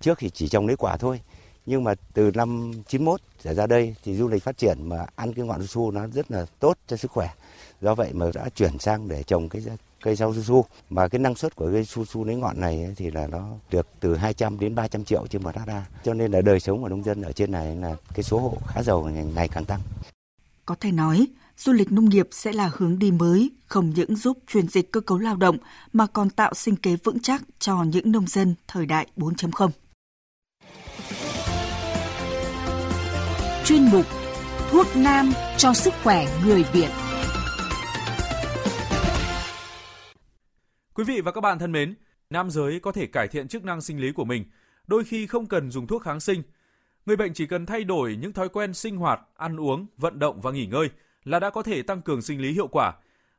Trước 0.00 0.18
thì 0.18 0.30
chỉ 0.30 0.48
trồng 0.48 0.66
lấy 0.66 0.76
quả 0.76 0.96
thôi, 0.96 1.20
nhưng 1.66 1.84
mà 1.84 1.94
từ 2.14 2.30
năm 2.34 2.72
91 2.88 3.20
trở 3.42 3.54
ra 3.54 3.66
đây 3.66 3.94
thì 4.04 4.14
du 4.14 4.28
lịch 4.28 4.42
phát 4.42 4.58
triển 4.58 4.88
mà 4.88 5.06
ăn 5.16 5.34
cái 5.34 5.46
ngọn 5.46 5.60
su 5.60 5.66
su 5.66 5.90
nó 5.90 6.06
rất 6.06 6.30
là 6.30 6.46
tốt 6.58 6.78
cho 6.86 6.96
sức 6.96 7.10
khỏe. 7.10 7.30
Do 7.80 7.94
vậy 7.94 8.12
mà 8.12 8.26
đã 8.34 8.48
chuyển 8.48 8.78
sang 8.78 9.08
để 9.08 9.22
trồng 9.22 9.48
cái 9.48 9.62
cây 10.02 10.16
rau 10.16 10.34
su 10.34 10.42
su 10.42 10.64
mà 10.90 11.08
cái 11.08 11.18
năng 11.18 11.34
suất 11.34 11.56
của 11.56 11.70
cây 11.72 11.84
su 11.84 12.04
su 12.04 12.24
lấy 12.24 12.36
ngọn 12.36 12.60
này 12.60 12.94
thì 12.96 13.10
là 13.10 13.26
nó 13.26 13.48
được 13.70 13.86
từ 14.00 14.16
200 14.16 14.58
đến 14.58 14.74
300 14.74 15.04
triệu 15.04 15.26
trên 15.26 15.42
một 15.42 15.56
hecta 15.56 15.84
Cho 16.04 16.14
nên 16.14 16.32
là 16.32 16.40
đời 16.40 16.60
sống 16.60 16.82
của 16.82 16.88
nông 16.88 17.04
dân 17.04 17.22
ở 17.22 17.32
trên 17.32 17.52
này 17.52 17.76
là 17.76 17.96
cái 18.14 18.22
số 18.22 18.38
hộ 18.38 18.58
khá 18.66 18.82
giàu 18.82 19.02
ngày 19.34 19.48
càng 19.48 19.64
tăng. 19.64 19.80
Có 20.66 20.74
thể 20.80 20.92
nói, 20.92 21.26
du 21.56 21.72
lịch 21.72 21.92
nông 21.92 22.08
nghiệp 22.08 22.28
sẽ 22.30 22.52
là 22.52 22.70
hướng 22.76 22.98
đi 22.98 23.10
mới, 23.10 23.50
không 23.66 23.90
những 23.90 24.16
giúp 24.16 24.38
chuyển 24.52 24.68
dịch 24.68 24.92
cơ 24.92 25.00
cấu 25.00 25.18
lao 25.18 25.36
động 25.36 25.58
mà 25.92 26.06
còn 26.06 26.30
tạo 26.30 26.54
sinh 26.54 26.76
kế 26.76 26.96
vững 26.96 27.20
chắc 27.20 27.42
cho 27.58 27.82
những 27.82 28.12
nông 28.12 28.26
dân 28.26 28.54
thời 28.68 28.86
đại 28.86 29.06
4.0. 29.16 29.70
Chuyên 33.64 33.84
mục 33.84 34.06
Thuốc 34.70 34.86
Nam 34.96 35.32
cho 35.56 35.74
sức 35.74 35.94
khỏe 36.02 36.26
người 36.44 36.64
Việt. 36.72 37.01
Quý 40.94 41.04
vị 41.04 41.20
và 41.20 41.32
các 41.32 41.40
bạn 41.40 41.58
thân 41.58 41.72
mến, 41.72 41.94
nam 42.30 42.50
giới 42.50 42.80
có 42.80 42.92
thể 42.92 43.06
cải 43.06 43.28
thiện 43.28 43.48
chức 43.48 43.64
năng 43.64 43.80
sinh 43.80 44.00
lý 44.00 44.12
của 44.12 44.24
mình, 44.24 44.44
đôi 44.86 45.04
khi 45.04 45.26
không 45.26 45.46
cần 45.46 45.70
dùng 45.70 45.86
thuốc 45.86 46.02
kháng 46.02 46.20
sinh. 46.20 46.42
Người 47.06 47.16
bệnh 47.16 47.34
chỉ 47.34 47.46
cần 47.46 47.66
thay 47.66 47.84
đổi 47.84 48.16
những 48.16 48.32
thói 48.32 48.48
quen 48.48 48.74
sinh 48.74 48.96
hoạt, 48.96 49.20
ăn 49.36 49.60
uống, 49.60 49.86
vận 49.98 50.18
động 50.18 50.40
và 50.40 50.50
nghỉ 50.50 50.66
ngơi 50.66 50.90
là 51.24 51.38
đã 51.38 51.50
có 51.50 51.62
thể 51.62 51.82
tăng 51.82 52.02
cường 52.02 52.22
sinh 52.22 52.40
lý 52.40 52.52
hiệu 52.52 52.66
quả. 52.66 52.92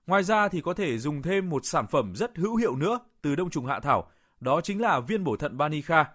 Ngoài 0.07 0.24
ra 0.24 0.48
thì 0.48 0.62
có 0.62 0.74
thể 0.74 0.98
dùng 0.98 1.22
thêm 1.22 1.50
một 1.50 1.65
sản 1.65 1.88
phẩm 1.88 2.15
rất 2.15 2.38
hữu 2.38 2.55
hiệu 2.55 2.75
nữa 2.75 3.00
từ 3.22 3.36
đông 3.36 3.50
trùng 3.50 3.65
hạ 3.65 3.79
thảo, 3.79 4.12
đó 4.39 4.62
chính 4.62 4.81
là 4.81 5.00
viên 5.00 5.24
bổ 5.24 5.36
thận 5.36 5.57
Banica. 5.57 6.05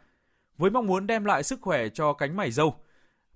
Với 0.56 0.70
mong 0.70 0.86
muốn 0.86 1.06
đem 1.06 1.24
lại 1.24 1.42
sức 1.42 1.60
khỏe 1.62 1.88
cho 1.88 2.12
cánh 2.12 2.36
mày 2.36 2.50
râu, 2.50 2.76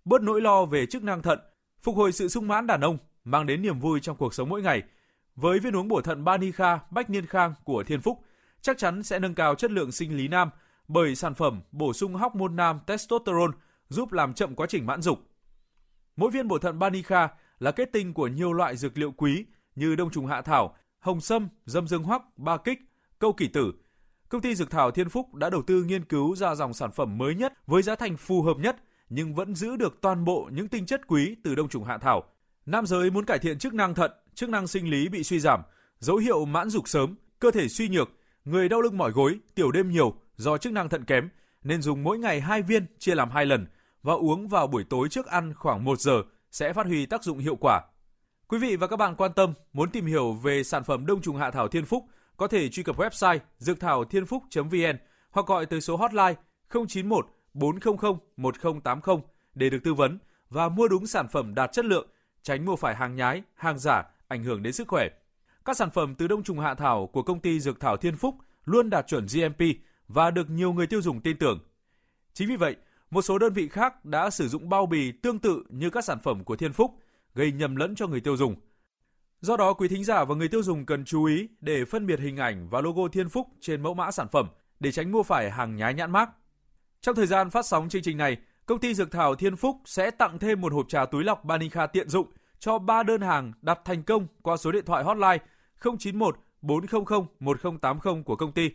bớt 0.04 0.22
nỗi 0.22 0.40
lo 0.40 0.64
về 0.64 0.86
chức 0.86 1.02
năng 1.02 1.22
thận, 1.22 1.38
phục 1.80 1.96
hồi 1.96 2.12
sự 2.12 2.28
sung 2.28 2.48
mãn 2.48 2.66
đàn 2.66 2.80
ông, 2.80 2.98
mang 3.24 3.46
đến 3.46 3.62
niềm 3.62 3.78
vui 3.78 4.00
trong 4.00 4.16
cuộc 4.16 4.34
sống 4.34 4.48
mỗi 4.48 4.62
ngày– 4.62 4.82
với 5.36 5.58
viên 5.58 5.76
uống 5.76 5.88
bổ 5.88 6.00
thận 6.00 6.24
Banika, 6.24 6.80
Bách 6.90 7.10
Niên 7.10 7.26
Khang 7.26 7.54
của 7.64 7.84
Thiên 7.86 8.00
Phúc, 8.00 8.24
chắc 8.60 8.78
chắn 8.78 9.02
sẽ 9.02 9.18
nâng 9.18 9.34
cao 9.34 9.54
chất 9.54 9.70
lượng 9.70 9.92
sinh 9.92 10.16
lý 10.16 10.28
nam 10.28 10.50
bởi 10.88 11.14
sản 11.14 11.34
phẩm 11.34 11.60
bổ 11.72 11.92
sung 11.92 12.14
hormone 12.14 12.52
nam 12.52 12.80
testosterone 12.86 13.56
giúp 13.88 14.12
làm 14.12 14.34
chậm 14.34 14.54
quá 14.54 14.66
trình 14.70 14.86
mãn 14.86 15.02
dục. 15.02 15.18
Mỗi 16.16 16.30
viên 16.30 16.48
bổ 16.48 16.58
thận 16.58 16.78
Banika 16.78 17.28
là 17.58 17.70
kết 17.70 17.92
tinh 17.92 18.14
của 18.14 18.26
nhiều 18.26 18.52
loại 18.52 18.76
dược 18.76 18.98
liệu 18.98 19.12
quý 19.12 19.44
như 19.74 19.96
đông 19.96 20.10
trùng 20.10 20.26
hạ 20.26 20.42
thảo, 20.42 20.76
hồng 20.98 21.20
sâm, 21.20 21.48
dâm 21.66 21.88
dương 21.88 22.02
hoắc, 22.02 22.22
ba 22.38 22.56
kích, 22.56 22.78
câu 23.18 23.32
kỷ 23.32 23.48
tử. 23.48 23.72
Công 24.28 24.40
ty 24.40 24.54
Dược 24.54 24.70
thảo 24.70 24.90
Thiên 24.90 25.08
Phúc 25.08 25.34
đã 25.34 25.50
đầu 25.50 25.62
tư 25.62 25.82
nghiên 25.82 26.04
cứu 26.04 26.36
ra 26.36 26.54
dòng 26.54 26.74
sản 26.74 26.90
phẩm 26.90 27.18
mới 27.18 27.34
nhất 27.34 27.52
với 27.66 27.82
giá 27.82 27.94
thành 27.94 28.16
phù 28.16 28.42
hợp 28.42 28.56
nhất 28.58 28.76
nhưng 29.08 29.34
vẫn 29.34 29.54
giữ 29.54 29.76
được 29.76 29.98
toàn 30.00 30.24
bộ 30.24 30.48
những 30.52 30.68
tinh 30.68 30.86
chất 30.86 31.06
quý 31.06 31.36
từ 31.44 31.54
đông 31.54 31.68
trùng 31.68 31.84
hạ 31.84 31.98
thảo. 31.98 32.22
Nam 32.66 32.86
giới 32.86 33.10
muốn 33.10 33.24
cải 33.24 33.38
thiện 33.38 33.58
chức 33.58 33.74
năng 33.74 33.94
thận 33.94 34.10
chức 34.34 34.48
năng 34.48 34.66
sinh 34.66 34.90
lý 34.90 35.08
bị 35.08 35.24
suy 35.24 35.40
giảm, 35.40 35.62
dấu 35.98 36.16
hiệu 36.16 36.44
mãn 36.44 36.70
dục 36.70 36.88
sớm, 36.88 37.14
cơ 37.38 37.50
thể 37.50 37.68
suy 37.68 37.88
nhược, 37.88 38.08
người 38.44 38.68
đau 38.68 38.80
lưng 38.80 38.98
mỏi 38.98 39.10
gối, 39.10 39.38
tiểu 39.54 39.70
đêm 39.70 39.90
nhiều 39.90 40.14
do 40.36 40.58
chức 40.58 40.72
năng 40.72 40.88
thận 40.88 41.04
kém 41.04 41.28
nên 41.62 41.82
dùng 41.82 42.04
mỗi 42.04 42.18
ngày 42.18 42.40
2 42.40 42.62
viên 42.62 42.86
chia 42.98 43.14
làm 43.14 43.30
2 43.30 43.46
lần 43.46 43.66
và 44.02 44.14
uống 44.14 44.48
vào 44.48 44.66
buổi 44.66 44.84
tối 44.84 45.08
trước 45.08 45.26
ăn 45.26 45.54
khoảng 45.54 45.84
1 45.84 46.00
giờ 46.00 46.22
sẽ 46.50 46.72
phát 46.72 46.86
huy 46.86 47.06
tác 47.06 47.24
dụng 47.24 47.38
hiệu 47.38 47.56
quả. 47.60 47.80
Quý 48.48 48.58
vị 48.58 48.76
và 48.76 48.86
các 48.86 48.96
bạn 48.96 49.14
quan 49.16 49.32
tâm 49.32 49.54
muốn 49.72 49.90
tìm 49.90 50.06
hiểu 50.06 50.32
về 50.32 50.64
sản 50.64 50.84
phẩm 50.84 51.06
đông 51.06 51.22
trùng 51.22 51.36
hạ 51.36 51.50
thảo 51.50 51.68
Thiên 51.68 51.84
Phúc 51.84 52.04
có 52.36 52.46
thể 52.46 52.68
truy 52.68 52.82
cập 52.82 52.96
website 52.96 53.38
dược 53.58 53.80
thảo 53.80 54.04
thiên 54.04 54.26
phúc.vn 54.26 54.98
hoặc 55.30 55.46
gọi 55.46 55.66
tới 55.66 55.80
số 55.80 55.96
hotline 55.96 56.34
091 56.70 57.26
400 57.54 57.94
1080 58.36 59.16
để 59.54 59.70
được 59.70 59.78
tư 59.84 59.94
vấn 59.94 60.18
và 60.50 60.68
mua 60.68 60.88
đúng 60.88 61.06
sản 61.06 61.28
phẩm 61.28 61.54
đạt 61.54 61.72
chất 61.72 61.84
lượng, 61.84 62.08
tránh 62.42 62.64
mua 62.64 62.76
phải 62.76 62.94
hàng 62.94 63.16
nhái, 63.16 63.42
hàng 63.54 63.78
giả 63.78 64.04
ảnh 64.32 64.44
hưởng 64.44 64.62
đến 64.62 64.72
sức 64.72 64.88
khỏe. 64.88 65.08
Các 65.64 65.76
sản 65.76 65.90
phẩm 65.90 66.14
từ 66.14 66.28
đông 66.28 66.42
trùng 66.42 66.58
hạ 66.58 66.74
thảo 66.74 67.06
của 67.06 67.22
công 67.22 67.40
ty 67.40 67.60
Dược 67.60 67.80
thảo 67.80 67.96
Thiên 67.96 68.16
Phúc 68.16 68.34
luôn 68.64 68.90
đạt 68.90 69.06
chuẩn 69.06 69.26
GMP 69.26 69.62
và 70.08 70.30
được 70.30 70.50
nhiều 70.50 70.72
người 70.72 70.86
tiêu 70.86 71.02
dùng 71.02 71.20
tin 71.20 71.38
tưởng. 71.38 71.58
Chính 72.32 72.48
vì 72.48 72.56
vậy, 72.56 72.76
một 73.10 73.22
số 73.22 73.38
đơn 73.38 73.52
vị 73.52 73.68
khác 73.68 74.04
đã 74.04 74.30
sử 74.30 74.48
dụng 74.48 74.68
bao 74.68 74.86
bì 74.86 75.12
tương 75.12 75.38
tự 75.38 75.64
như 75.68 75.90
các 75.90 76.04
sản 76.04 76.18
phẩm 76.22 76.44
của 76.44 76.56
Thiên 76.56 76.72
Phúc, 76.72 76.90
gây 77.34 77.52
nhầm 77.52 77.76
lẫn 77.76 77.94
cho 77.94 78.06
người 78.06 78.20
tiêu 78.20 78.36
dùng. 78.36 78.56
Do 79.40 79.56
đó, 79.56 79.72
quý 79.72 79.88
thính 79.88 80.04
giả 80.04 80.24
và 80.24 80.34
người 80.34 80.48
tiêu 80.48 80.62
dùng 80.62 80.86
cần 80.86 81.04
chú 81.04 81.24
ý 81.24 81.48
để 81.60 81.84
phân 81.84 82.06
biệt 82.06 82.20
hình 82.20 82.36
ảnh 82.36 82.68
và 82.68 82.80
logo 82.80 83.08
Thiên 83.08 83.28
Phúc 83.28 83.46
trên 83.60 83.82
mẫu 83.82 83.94
mã 83.94 84.10
sản 84.10 84.28
phẩm 84.28 84.48
để 84.80 84.92
tránh 84.92 85.12
mua 85.12 85.22
phải 85.22 85.50
hàng 85.50 85.76
nhái 85.76 85.94
nhãn 85.94 86.10
mác. 86.10 86.30
Trong 87.00 87.14
thời 87.14 87.26
gian 87.26 87.50
phát 87.50 87.66
sóng 87.66 87.88
chương 87.88 88.02
trình 88.02 88.16
này, 88.16 88.36
công 88.66 88.80
ty 88.80 88.94
Dược 88.94 89.10
thảo 89.10 89.34
Thiên 89.34 89.56
Phúc 89.56 89.76
sẽ 89.84 90.10
tặng 90.10 90.38
thêm 90.38 90.60
một 90.60 90.72
hộp 90.72 90.88
trà 90.88 91.06
túi 91.06 91.24
lọc 91.24 91.44
Banica 91.44 91.86
tiện 91.86 92.08
dụng 92.08 92.26
cho 92.64 92.78
3 92.78 93.02
đơn 93.02 93.20
hàng 93.20 93.52
đặt 93.62 93.78
thành 93.84 94.02
công 94.02 94.26
qua 94.42 94.56
số 94.56 94.72
điện 94.72 94.84
thoại 94.86 95.04
hotline 95.04 95.38
091 95.98 96.36
400 96.62 97.02
1080 97.40 98.22
của 98.24 98.36
công 98.36 98.52
ty. 98.52 98.70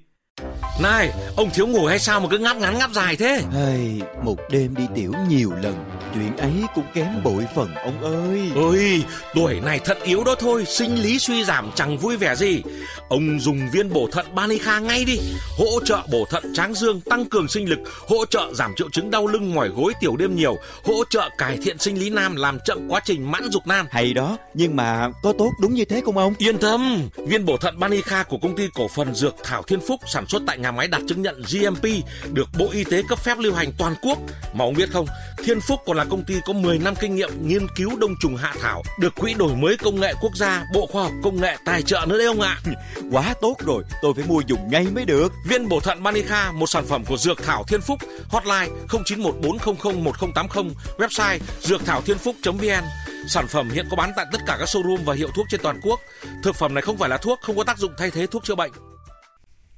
Này, 0.82 1.12
ông 1.38 1.50
thiếu 1.54 1.68
ngủ 1.68 1.86
hay 1.86 2.00
sao 2.00 2.20
mà 2.20 2.28
cứ 2.32 2.38
ngáp 2.38 2.58
ngắn 2.58 2.78
ngáp 2.78 2.92
dài 2.92 3.16
thế? 3.16 3.42
Hey, 3.52 4.02
một 4.24 4.36
đêm 4.52 4.76
đi 4.76 4.84
tiểu 4.96 5.14
nhiều 5.30 5.52
lần, 5.64 5.76
chuyện 6.18 6.38
ấy 6.38 6.54
cũng 6.76 6.86
kém 6.94 7.24
bội 7.24 7.46
phần 7.56 7.76
ông 7.76 8.04
ơi. 8.04 8.52
Ôi, 8.56 9.04
tuổi 9.34 9.60
này 9.66 9.80
thận 9.86 9.98
yếu 10.04 10.24
đó 10.24 10.36
thôi, 10.40 10.66
sinh 10.66 10.96
lý 10.96 11.20
suy 11.20 11.44
giảm 11.44 11.72
chẳng 11.76 11.98
vui 11.98 12.18
vẻ 12.18 12.36
gì. 12.36 12.62
Ông 13.10 13.40
dùng 13.40 13.70
viên 13.72 13.94
bổ 13.94 14.08
thận 14.12 14.26
Banica 14.36 14.80
ngay 14.80 15.06
đi, 15.06 15.18
hỗ 15.58 15.80
trợ 15.86 16.02
bổ 16.12 16.26
thận 16.30 16.54
tráng 16.54 16.74
dương, 16.74 17.02
tăng 17.02 17.26
cường 17.26 17.48
sinh 17.48 17.70
lực, 17.70 17.80
hỗ 18.08 18.26
trợ 18.26 18.54
giảm 18.54 18.74
triệu 18.76 18.90
chứng 18.90 19.12
đau 19.12 19.28
lưng 19.28 19.56
mỏi 19.56 19.70
gối 19.70 19.94
tiểu 20.00 20.16
đêm 20.18 20.36
nhiều, 20.36 20.58
hỗ 20.86 21.04
trợ 21.10 21.30
cải 21.38 21.58
thiện 21.58 21.78
sinh 21.78 22.00
lý 22.00 22.10
nam, 22.10 22.36
làm 22.36 22.60
chậm 22.66 22.90
quá 22.90 23.02
trình 23.06 23.32
mãn 23.32 23.50
dục 23.52 23.68
nam. 23.68 23.88
Hay 23.92 24.14
đó, 24.14 24.38
nhưng 24.54 24.76
mà 24.76 25.10
có 25.24 25.34
tốt 25.38 25.52
đúng 25.62 25.74
như 25.74 25.86
thế 25.86 26.02
không 26.06 26.18
ông? 26.18 26.34
Yên 26.38 26.58
tâm, 26.58 27.10
viên 27.18 27.46
bổ 27.46 27.58
thận 27.58 27.80
Banica 27.80 28.24
của 28.24 28.38
công 28.38 28.56
ty 28.56 28.68
cổ 28.74 28.88
phần 28.88 29.16
Dược 29.16 29.36
Thảo 29.44 29.64
Thiên 29.64 29.80
Phúc 29.88 30.00
sản 30.08 30.28
xuất 30.28 30.42
tại 30.48 30.58
nhà 30.58 30.72
máy 30.72 30.88
đặt 30.88 31.02
chứng 31.08 31.22
nhận 31.22 31.42
GMP 31.52 31.84
được 32.34 32.48
Bộ 32.60 32.68
Y 32.72 32.84
tế 32.84 33.02
cấp 33.10 33.20
phép 33.20 33.38
lưu 33.38 33.54
hành 33.54 33.72
toàn 33.78 33.96
quốc. 34.02 34.18
Mà 34.54 34.66
ông 34.66 34.74
biết 34.74 34.90
không, 34.92 35.06
Thiên 35.44 35.62
Phúc 35.62 35.80
còn 35.86 35.98
là 35.98 36.06
công 36.10 36.24
ty 36.24 36.36
có 36.46 36.54
10 36.54 36.80
năm 36.80 36.94
kinh 37.00 37.16
nghiệm 37.16 37.48
nghiên 37.48 37.68
cứu 37.76 37.98
đông 38.00 38.16
trùng 38.20 38.36
hạ 38.36 38.54
thảo, 38.62 38.84
được 39.00 39.16
Quỹ 39.16 39.34
đổi 39.34 39.56
mới 39.56 39.78
công 39.78 40.00
nghệ 40.00 40.14
quốc 40.22 40.36
gia, 40.36 40.66
Bộ 40.74 40.88
Khoa 40.88 41.04
học 41.04 41.12
Công 41.24 41.42
nghệ 41.42 41.58
tài 41.66 41.82
trợ 41.82 42.06
nữa 42.08 42.18
đấy 42.18 42.28
ông 42.28 42.42
ạ. 42.42 42.60
Quá 43.12 43.34
tốt 43.42 43.56
rồi, 43.66 43.84
tôi 44.02 44.14
phải 44.16 44.26
mua 44.28 44.42
dùng 44.48 44.72
ngay 44.72 44.88
mới 44.96 45.06
được. 45.06 45.34
Viên 45.48 45.70
bổ 45.70 45.80
thận 45.80 46.04
Manica, 46.04 46.52
một 46.52 46.68
sản 46.68 46.86
phẩm 46.86 47.06
của 47.06 47.18
Dược 47.18 47.44
Thảo 47.44 47.64
Thiên 47.64 47.82
Phúc, 47.82 48.00
hotline 48.30 48.68
0914001080, 48.88 50.70
website 50.98 51.40
dược 51.62 51.86
thảo 51.86 52.02
thiên 52.02 52.18
phúc.vn. 52.18 52.84
Sản 53.28 53.48
phẩm 53.48 53.70
hiện 53.70 53.88
có 53.90 53.96
bán 53.96 54.12
tại 54.16 54.26
tất 54.32 54.42
cả 54.46 54.56
các 54.60 54.66
showroom 54.66 55.04
và 55.06 55.14
hiệu 55.14 55.30
thuốc 55.36 55.46
trên 55.50 55.62
toàn 55.64 55.80
quốc. 55.84 56.00
Thực 56.44 56.56
phẩm 56.56 56.74
này 56.74 56.82
không 56.82 56.98
phải 56.98 57.10
là 57.10 57.18
thuốc, 57.18 57.40
không 57.42 57.58
có 57.58 57.64
tác 57.64 57.78
dụng 57.78 57.92
thay 57.98 58.12
thế 58.12 58.28
thuốc 58.28 58.44
chữa 58.44 58.56
bệnh. 58.56 58.72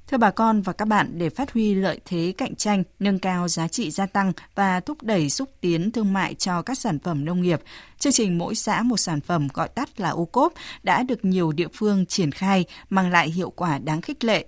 Thưa 0.09 0.17
bà 0.17 0.31
con 0.31 0.61
và 0.61 0.73
các 0.73 0.87
bạn, 0.87 1.11
để 1.17 1.29
phát 1.29 1.51
huy 1.53 1.75
lợi 1.75 1.99
thế 2.05 2.33
cạnh 2.37 2.55
tranh, 2.55 2.83
nâng 2.99 3.19
cao 3.19 3.47
giá 3.47 3.67
trị 3.67 3.91
gia 3.91 4.05
tăng 4.05 4.33
và 4.55 4.79
thúc 4.79 5.03
đẩy 5.03 5.29
xúc 5.29 5.49
tiến 5.61 5.91
thương 5.91 6.13
mại 6.13 6.33
cho 6.33 6.61
các 6.61 6.77
sản 6.77 6.99
phẩm 6.99 7.25
nông 7.25 7.41
nghiệp, 7.41 7.61
chương 7.99 8.13
trình 8.13 8.37
mỗi 8.37 8.55
xã 8.55 8.81
một 8.81 8.97
sản 8.97 9.21
phẩm 9.21 9.47
gọi 9.53 9.69
tắt 9.69 9.99
là 9.99 10.09
ô 10.09 10.25
cốp 10.25 10.53
đã 10.83 11.03
được 11.03 11.25
nhiều 11.25 11.51
địa 11.51 11.67
phương 11.73 12.05
triển 12.05 12.31
khai 12.31 12.65
mang 12.89 13.11
lại 13.11 13.29
hiệu 13.29 13.49
quả 13.49 13.77
đáng 13.77 14.01
khích 14.01 14.23
lệ. 14.23 14.45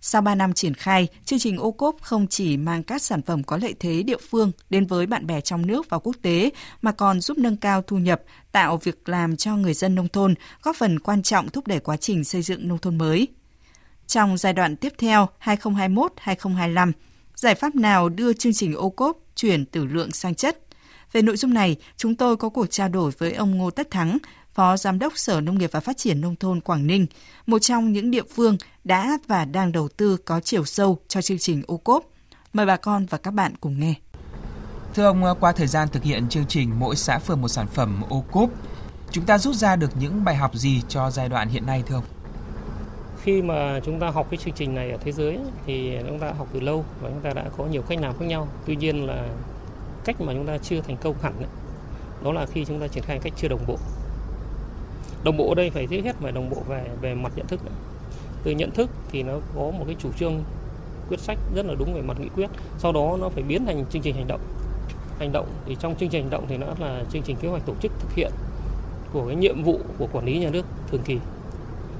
Sau 0.00 0.22
3 0.22 0.34
năm 0.34 0.52
triển 0.52 0.74
khai, 0.74 1.08
chương 1.24 1.38
trình 1.38 1.58
ô 1.58 1.70
cốp 1.70 1.96
không 2.00 2.26
chỉ 2.26 2.56
mang 2.56 2.82
các 2.82 3.02
sản 3.02 3.22
phẩm 3.22 3.42
có 3.42 3.56
lợi 3.56 3.74
thế 3.80 4.02
địa 4.02 4.18
phương 4.30 4.52
đến 4.70 4.86
với 4.86 5.06
bạn 5.06 5.26
bè 5.26 5.40
trong 5.40 5.66
nước 5.66 5.90
và 5.90 5.98
quốc 5.98 6.16
tế, 6.22 6.50
mà 6.82 6.92
còn 6.92 7.20
giúp 7.20 7.38
nâng 7.38 7.56
cao 7.56 7.82
thu 7.82 7.98
nhập, 7.98 8.22
tạo 8.52 8.76
việc 8.76 9.08
làm 9.08 9.36
cho 9.36 9.56
người 9.56 9.74
dân 9.74 9.94
nông 9.94 10.08
thôn, 10.08 10.34
góp 10.62 10.76
phần 10.76 11.00
quan 11.00 11.22
trọng 11.22 11.48
thúc 11.48 11.66
đẩy 11.66 11.80
quá 11.80 11.96
trình 11.96 12.24
xây 12.24 12.42
dựng 12.42 12.68
nông 12.68 12.78
thôn 12.78 12.98
mới. 12.98 13.28
Trong 14.12 14.36
giai 14.36 14.52
đoạn 14.52 14.76
tiếp 14.76 14.92
theo 14.98 15.28
2021-2025, 15.44 16.92
giải 17.34 17.54
pháp 17.54 17.74
nào 17.74 18.08
đưa 18.08 18.32
chương 18.32 18.52
trình 18.52 18.74
ô 18.74 18.90
cốp 18.90 19.18
chuyển 19.36 19.64
từ 19.64 19.84
lượng 19.84 20.12
sang 20.12 20.34
chất? 20.34 20.58
Về 21.12 21.22
nội 21.22 21.36
dung 21.36 21.54
này, 21.54 21.76
chúng 21.96 22.14
tôi 22.14 22.36
có 22.36 22.48
cuộc 22.48 22.66
trao 22.70 22.88
đổi 22.88 23.12
với 23.18 23.32
ông 23.32 23.58
Ngô 23.58 23.70
Tất 23.70 23.90
Thắng, 23.90 24.18
Phó 24.54 24.76
Giám 24.76 24.98
đốc 24.98 25.12
Sở 25.16 25.40
Nông 25.40 25.58
nghiệp 25.58 25.70
và 25.72 25.80
Phát 25.80 25.96
triển 25.96 26.20
Nông 26.20 26.36
thôn 26.36 26.60
Quảng 26.60 26.86
Ninh, 26.86 27.06
một 27.46 27.58
trong 27.58 27.92
những 27.92 28.10
địa 28.10 28.22
phương 28.34 28.56
đã 28.84 29.18
và 29.26 29.44
đang 29.44 29.72
đầu 29.72 29.88
tư 29.88 30.16
có 30.16 30.40
chiều 30.40 30.64
sâu 30.64 30.98
cho 31.08 31.22
chương 31.22 31.38
trình 31.38 31.62
ô 31.66 31.76
cốp. 31.76 32.04
Mời 32.52 32.66
bà 32.66 32.76
con 32.76 33.06
và 33.06 33.18
các 33.18 33.30
bạn 33.30 33.54
cùng 33.60 33.80
nghe. 33.80 33.94
Thưa 34.94 35.04
ông, 35.04 35.24
qua 35.40 35.52
thời 35.52 35.66
gian 35.66 35.88
thực 35.88 36.02
hiện 36.02 36.28
chương 36.28 36.46
trình 36.46 36.78
mỗi 36.78 36.96
xã 36.96 37.18
phường 37.18 37.40
một 37.40 37.48
sản 37.48 37.66
phẩm 37.66 38.02
ô 38.08 38.24
cốp, 38.32 38.50
chúng 39.10 39.24
ta 39.24 39.38
rút 39.38 39.54
ra 39.54 39.76
được 39.76 39.90
những 39.96 40.24
bài 40.24 40.36
học 40.36 40.54
gì 40.54 40.82
cho 40.88 41.10
giai 41.10 41.28
đoạn 41.28 41.48
hiện 41.48 41.66
nay 41.66 41.82
thưa 41.86 41.94
ông? 41.94 42.04
Khi 43.24 43.42
mà 43.42 43.80
chúng 43.84 44.00
ta 44.00 44.10
học 44.10 44.26
cái 44.30 44.38
chương 44.38 44.54
trình 44.54 44.74
này 44.74 44.90
ở 44.90 44.96
thế 45.04 45.12
giới 45.12 45.38
thì 45.66 45.98
chúng 46.08 46.18
ta 46.18 46.32
học 46.32 46.48
từ 46.52 46.60
lâu 46.60 46.84
và 47.02 47.08
chúng 47.08 47.20
ta 47.20 47.30
đã 47.30 47.44
có 47.56 47.64
nhiều 47.64 47.82
cách 47.82 47.98
làm 48.00 48.18
khác 48.18 48.24
nhau. 48.26 48.48
Tuy 48.66 48.76
nhiên 48.76 49.06
là 49.06 49.28
cách 50.04 50.20
mà 50.20 50.32
chúng 50.32 50.46
ta 50.46 50.58
chưa 50.58 50.80
thành 50.80 50.96
công 50.96 51.14
hẳn 51.22 51.32
ấy, 51.38 51.48
đó 52.24 52.32
là 52.32 52.46
khi 52.46 52.64
chúng 52.64 52.80
ta 52.80 52.88
triển 52.88 53.04
khai 53.04 53.18
cách 53.22 53.32
chưa 53.36 53.48
đồng 53.48 53.60
bộ 53.66 53.76
đồng 55.24 55.36
bộ 55.36 55.48
ở 55.48 55.54
đây 55.54 55.70
phải 55.70 55.86
thứ 55.86 56.00
hết 56.00 56.16
phải 56.20 56.32
đồng 56.32 56.50
bộ 56.50 56.56
về 56.68 56.84
về 57.00 57.14
mặt 57.14 57.32
nhận 57.36 57.46
thức 57.46 57.64
nữa. 57.64 57.72
từ 58.44 58.50
nhận 58.50 58.70
thức 58.70 58.90
thì 59.10 59.22
nó 59.22 59.32
có 59.54 59.60
một 59.60 59.84
cái 59.86 59.96
chủ 59.98 60.12
trương 60.18 60.42
quyết 61.08 61.20
sách 61.20 61.38
rất 61.54 61.66
là 61.66 61.74
đúng 61.78 61.94
về 61.94 62.02
mặt 62.02 62.20
nghị 62.20 62.28
quyết 62.36 62.50
sau 62.78 62.92
đó 62.92 63.16
nó 63.20 63.28
phải 63.28 63.42
biến 63.42 63.66
thành 63.66 63.84
chương 63.90 64.02
trình 64.02 64.14
hành 64.14 64.28
động 64.28 64.40
hành 65.18 65.32
động 65.32 65.46
thì 65.66 65.76
trong 65.80 65.94
chương 65.96 66.08
trình 66.08 66.22
hành 66.22 66.30
động 66.30 66.44
thì 66.48 66.56
nó 66.56 66.66
là 66.78 67.04
chương 67.10 67.22
trình 67.22 67.36
kế 67.36 67.48
hoạch 67.48 67.66
tổ 67.66 67.74
chức 67.82 67.92
thực 68.00 68.12
hiện 68.14 68.32
của 69.12 69.26
cái 69.26 69.36
nhiệm 69.36 69.62
vụ 69.62 69.80
của 69.98 70.06
quản 70.12 70.24
lý 70.24 70.38
nhà 70.38 70.50
nước 70.50 70.66
thường 70.90 71.02
kỳ 71.04 71.18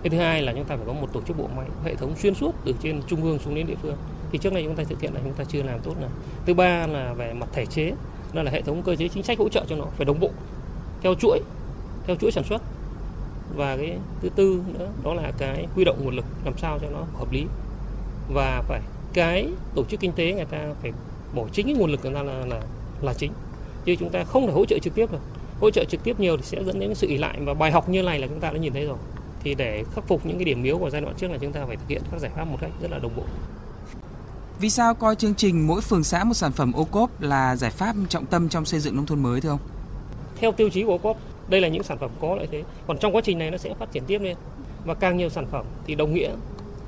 cái 0.02 0.10
thứ 0.10 0.18
hai 0.18 0.42
là 0.42 0.52
chúng 0.52 0.64
ta 0.64 0.76
phải 0.76 0.86
có 0.86 0.92
một 0.92 1.12
tổ 1.12 1.20
chức 1.20 1.38
bộ 1.38 1.48
máy, 1.56 1.66
hệ 1.84 1.94
thống 1.94 2.14
xuyên 2.16 2.34
suốt 2.34 2.54
từ 2.64 2.74
trên 2.82 3.02
trung 3.06 3.22
ương 3.22 3.38
xuống 3.38 3.54
đến 3.54 3.66
địa 3.66 3.76
phương. 3.82 3.96
Thì 4.32 4.38
trước 4.38 4.52
đây 4.52 4.64
chúng 4.64 4.74
ta 4.74 4.84
thực 4.84 5.00
hiện 5.00 5.14
là 5.14 5.20
chúng 5.24 5.32
ta 5.32 5.44
chưa 5.44 5.62
làm 5.62 5.80
tốt 5.80 5.94
này 6.00 6.10
thứ 6.46 6.54
ba 6.54 6.86
là 6.86 7.12
về 7.12 7.32
mặt 7.32 7.48
thể 7.52 7.66
chế, 7.66 7.92
đó 8.32 8.42
là 8.42 8.50
hệ 8.50 8.62
thống 8.62 8.82
cơ 8.82 8.96
chế 8.96 9.08
chính 9.08 9.22
sách 9.22 9.38
hỗ 9.38 9.48
trợ 9.48 9.64
cho 9.68 9.76
nó, 9.76 9.84
phải 9.96 10.04
đồng 10.04 10.20
bộ, 10.20 10.30
theo 11.02 11.14
chuỗi 11.14 11.40
theo 12.06 12.16
chuỗi 12.16 12.30
sản 12.30 12.44
xuất. 12.44 12.62
Và 13.56 13.76
cái 13.76 13.98
thứ 14.20 14.28
tư 14.28 14.62
nữa, 14.78 14.88
đó 15.04 15.14
là 15.14 15.32
cái 15.38 15.66
huy 15.74 15.84
động 15.84 16.04
nguồn 16.04 16.16
lực 16.16 16.24
làm 16.44 16.58
sao 16.58 16.78
cho 16.82 16.88
nó 16.90 16.98
hợp 17.14 17.32
lý. 17.32 17.44
Và 18.34 18.62
phải, 18.68 18.80
cái 19.12 19.48
tổ 19.74 19.84
chức 19.84 20.00
kinh 20.00 20.12
tế 20.12 20.32
người 20.32 20.44
ta 20.44 20.58
phải 20.82 20.92
bỏ 21.34 21.44
chính 21.52 21.66
cái 21.66 21.74
nguồn 21.74 21.90
lực 21.90 22.00
người 22.04 22.14
ta 22.14 22.22
là 22.22 22.46
là 22.46 22.60
là 23.00 23.14
chính. 23.14 23.32
Chứ 23.84 23.96
chúng 23.98 24.10
ta 24.10 24.24
không 24.24 24.46
thể 24.46 24.52
hỗ 24.52 24.64
trợ 24.64 24.78
trực 24.82 24.94
tiếp 24.94 25.12
được. 25.12 25.20
Hỗ 25.60 25.70
trợ 25.70 25.84
trực 25.84 26.04
tiếp 26.04 26.20
nhiều 26.20 26.36
thì 26.36 26.42
sẽ 26.42 26.64
dẫn 26.64 26.80
đến 26.80 26.94
sự 26.94 27.08
ỉ 27.08 27.18
lại. 27.18 27.38
Và 27.40 27.54
bài 27.54 27.70
học 27.70 27.88
như 27.88 28.02
này 28.02 28.18
là 28.18 28.26
chúng 28.26 28.40
ta 28.40 28.50
đã 28.50 28.58
nhìn 28.58 28.72
thấy 28.72 28.86
rồi 28.86 28.96
thì 29.42 29.55
để 29.55 29.85
khắc 29.94 30.09
phục 30.09 30.26
những 30.26 30.38
cái 30.38 30.44
điểm 30.44 30.62
yếu 30.62 30.78
của 30.78 30.90
giai 30.90 31.00
đoạn 31.00 31.14
trước 31.16 31.31
là 31.31 31.38
chúng 31.38 31.52
ta 31.52 31.64
phải 31.66 31.76
thực 31.76 31.88
hiện 31.88 32.02
các 32.11 32.20
giải 32.20 32.31
pháp 32.37 32.44
một 32.44 32.59
cách 32.61 32.70
rất 32.81 32.90
là 32.90 32.98
đồng 32.98 33.16
bộ 33.16 33.22
vì 34.62 34.70
sao 34.70 34.94
coi 34.94 35.16
chương 35.16 35.35
trình 35.35 35.66
mỗi 35.66 35.81
phường 35.81 36.05
xã 36.05 36.24
một 36.24 36.35
sản 36.35 36.52
phẩm 36.52 36.72
ô 36.72 36.85
cốp 36.85 37.20
là 37.20 37.57
giải 37.57 37.70
pháp 37.70 37.96
trọng 38.09 38.26
tâm 38.26 38.48
trong 38.48 38.64
xây 38.64 38.81
dựng 38.81 38.96
nông 38.96 39.07
thôn 39.07 39.22
mới 39.22 39.40
thưa 39.40 39.48
ông? 39.48 39.59
Theo 40.37 40.52
tiêu 40.52 40.68
chí 40.68 40.83
của 40.83 40.92
ô 40.92 40.98
cốp, 40.98 41.16
đây 41.48 41.61
là 41.61 41.68
những 41.68 41.83
sản 41.83 41.98
phẩm 41.98 42.11
có 42.20 42.35
lợi 42.35 42.48
thế. 42.50 42.62
Còn 42.87 42.98
trong 42.98 43.16
quá 43.16 43.22
trình 43.24 43.38
này 43.38 43.50
nó 43.50 43.59
sẽ 43.59 43.74
phát 43.74 43.92
triển 43.92 44.05
tiếp 44.07 44.18
lên. 44.18 44.37
Và 44.85 44.94
càng 44.94 45.16
nhiều 45.16 45.28
sản 45.28 45.46
phẩm 45.50 45.66
thì 45.87 45.94
đồng 45.94 46.14
nghĩa 46.14 46.31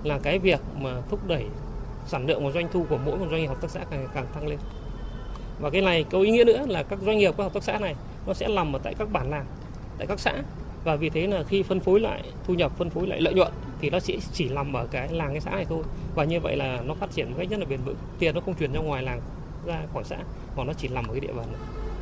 là 0.03 0.19
cái 0.19 0.39
việc 0.39 0.61
mà 0.81 1.01
thúc 1.11 1.27
đẩy 1.27 1.45
sản 2.07 2.27
lượng 2.27 2.45
và 2.45 2.51
doanh 2.51 2.69
thu 2.73 2.87
của 2.89 2.99
mỗi 3.05 3.19
một 3.19 3.27
doanh 3.31 3.41
nghiệp 3.41 3.47
hợp 3.47 3.61
tác 3.61 3.71
xã 3.71 3.81
càng 3.91 4.09
càng 4.15 4.27
tăng 4.35 4.47
lên. 4.47 4.59
Và 5.61 5.71
cái 5.71 5.83
này 5.83 6.05
có 6.11 6.21
ý 6.21 6.31
nghĩa 6.31 6.45
nữa 6.45 6.65
là 6.69 6.83
các 6.83 6.99
doanh 7.03 7.19
nghiệp 7.19 7.35
các 7.37 7.45
hợp 7.45 7.53
tác 7.55 7.63
xã 7.63 7.79
này 7.79 7.95
nó 8.27 8.35
sẽ 8.35 8.49
nằm 8.49 8.77
ở 8.77 8.79
tại 8.83 8.95
các 8.99 9.13
bản 9.13 9.31
làng, 9.31 9.47
tại 9.99 10.07
các 10.07 10.21
xã 10.21 10.33
và 10.85 10.97
vì 10.97 11.11
thế 11.11 11.27
là 11.27 11.43
khi 11.43 11.63
phân 11.63 11.81
phối 11.81 12.01
lại 12.01 12.23
thu 12.47 12.55
nhập 12.55 12.73
phân 12.79 12.91
phối 12.91 13.07
lại 13.07 13.21
lợi 13.21 13.35
nhuận 13.35 13.53
thì 13.81 13.91
nó 13.91 14.01
sẽ 14.01 14.15
chỉ 14.33 14.49
nằm 14.49 14.73
ở 14.73 14.87
cái 14.87 15.09
làng 15.09 15.31
cái 15.31 15.41
xã 15.41 15.51
này 15.51 15.67
thôi. 15.69 15.83
Và 16.15 16.25
như 16.25 16.41
vậy 16.41 16.57
là 16.57 16.81
nó 16.85 16.95
phát 16.95 17.11
triển 17.13 17.31
một 17.31 17.37
cách 17.39 17.49
rất 17.51 17.61
là 17.61 17.67
bền 17.67 17.81
vững. 17.85 17.97
Tiền 18.19 18.35
nó 18.35 18.41
không 18.41 18.55
chuyển 18.55 18.73
ra 18.73 18.81
ngoài 18.81 19.03
làng 19.03 19.21
ra 19.67 19.79
khỏi 19.93 20.05
xã 20.05 20.17
mà 20.57 20.65
nó 20.65 20.73
chỉ 20.73 20.89
nằm 20.89 21.07
ở 21.07 21.13
cái 21.13 21.21
địa 21.21 21.33
bàn 21.33 21.47
này 21.53 21.61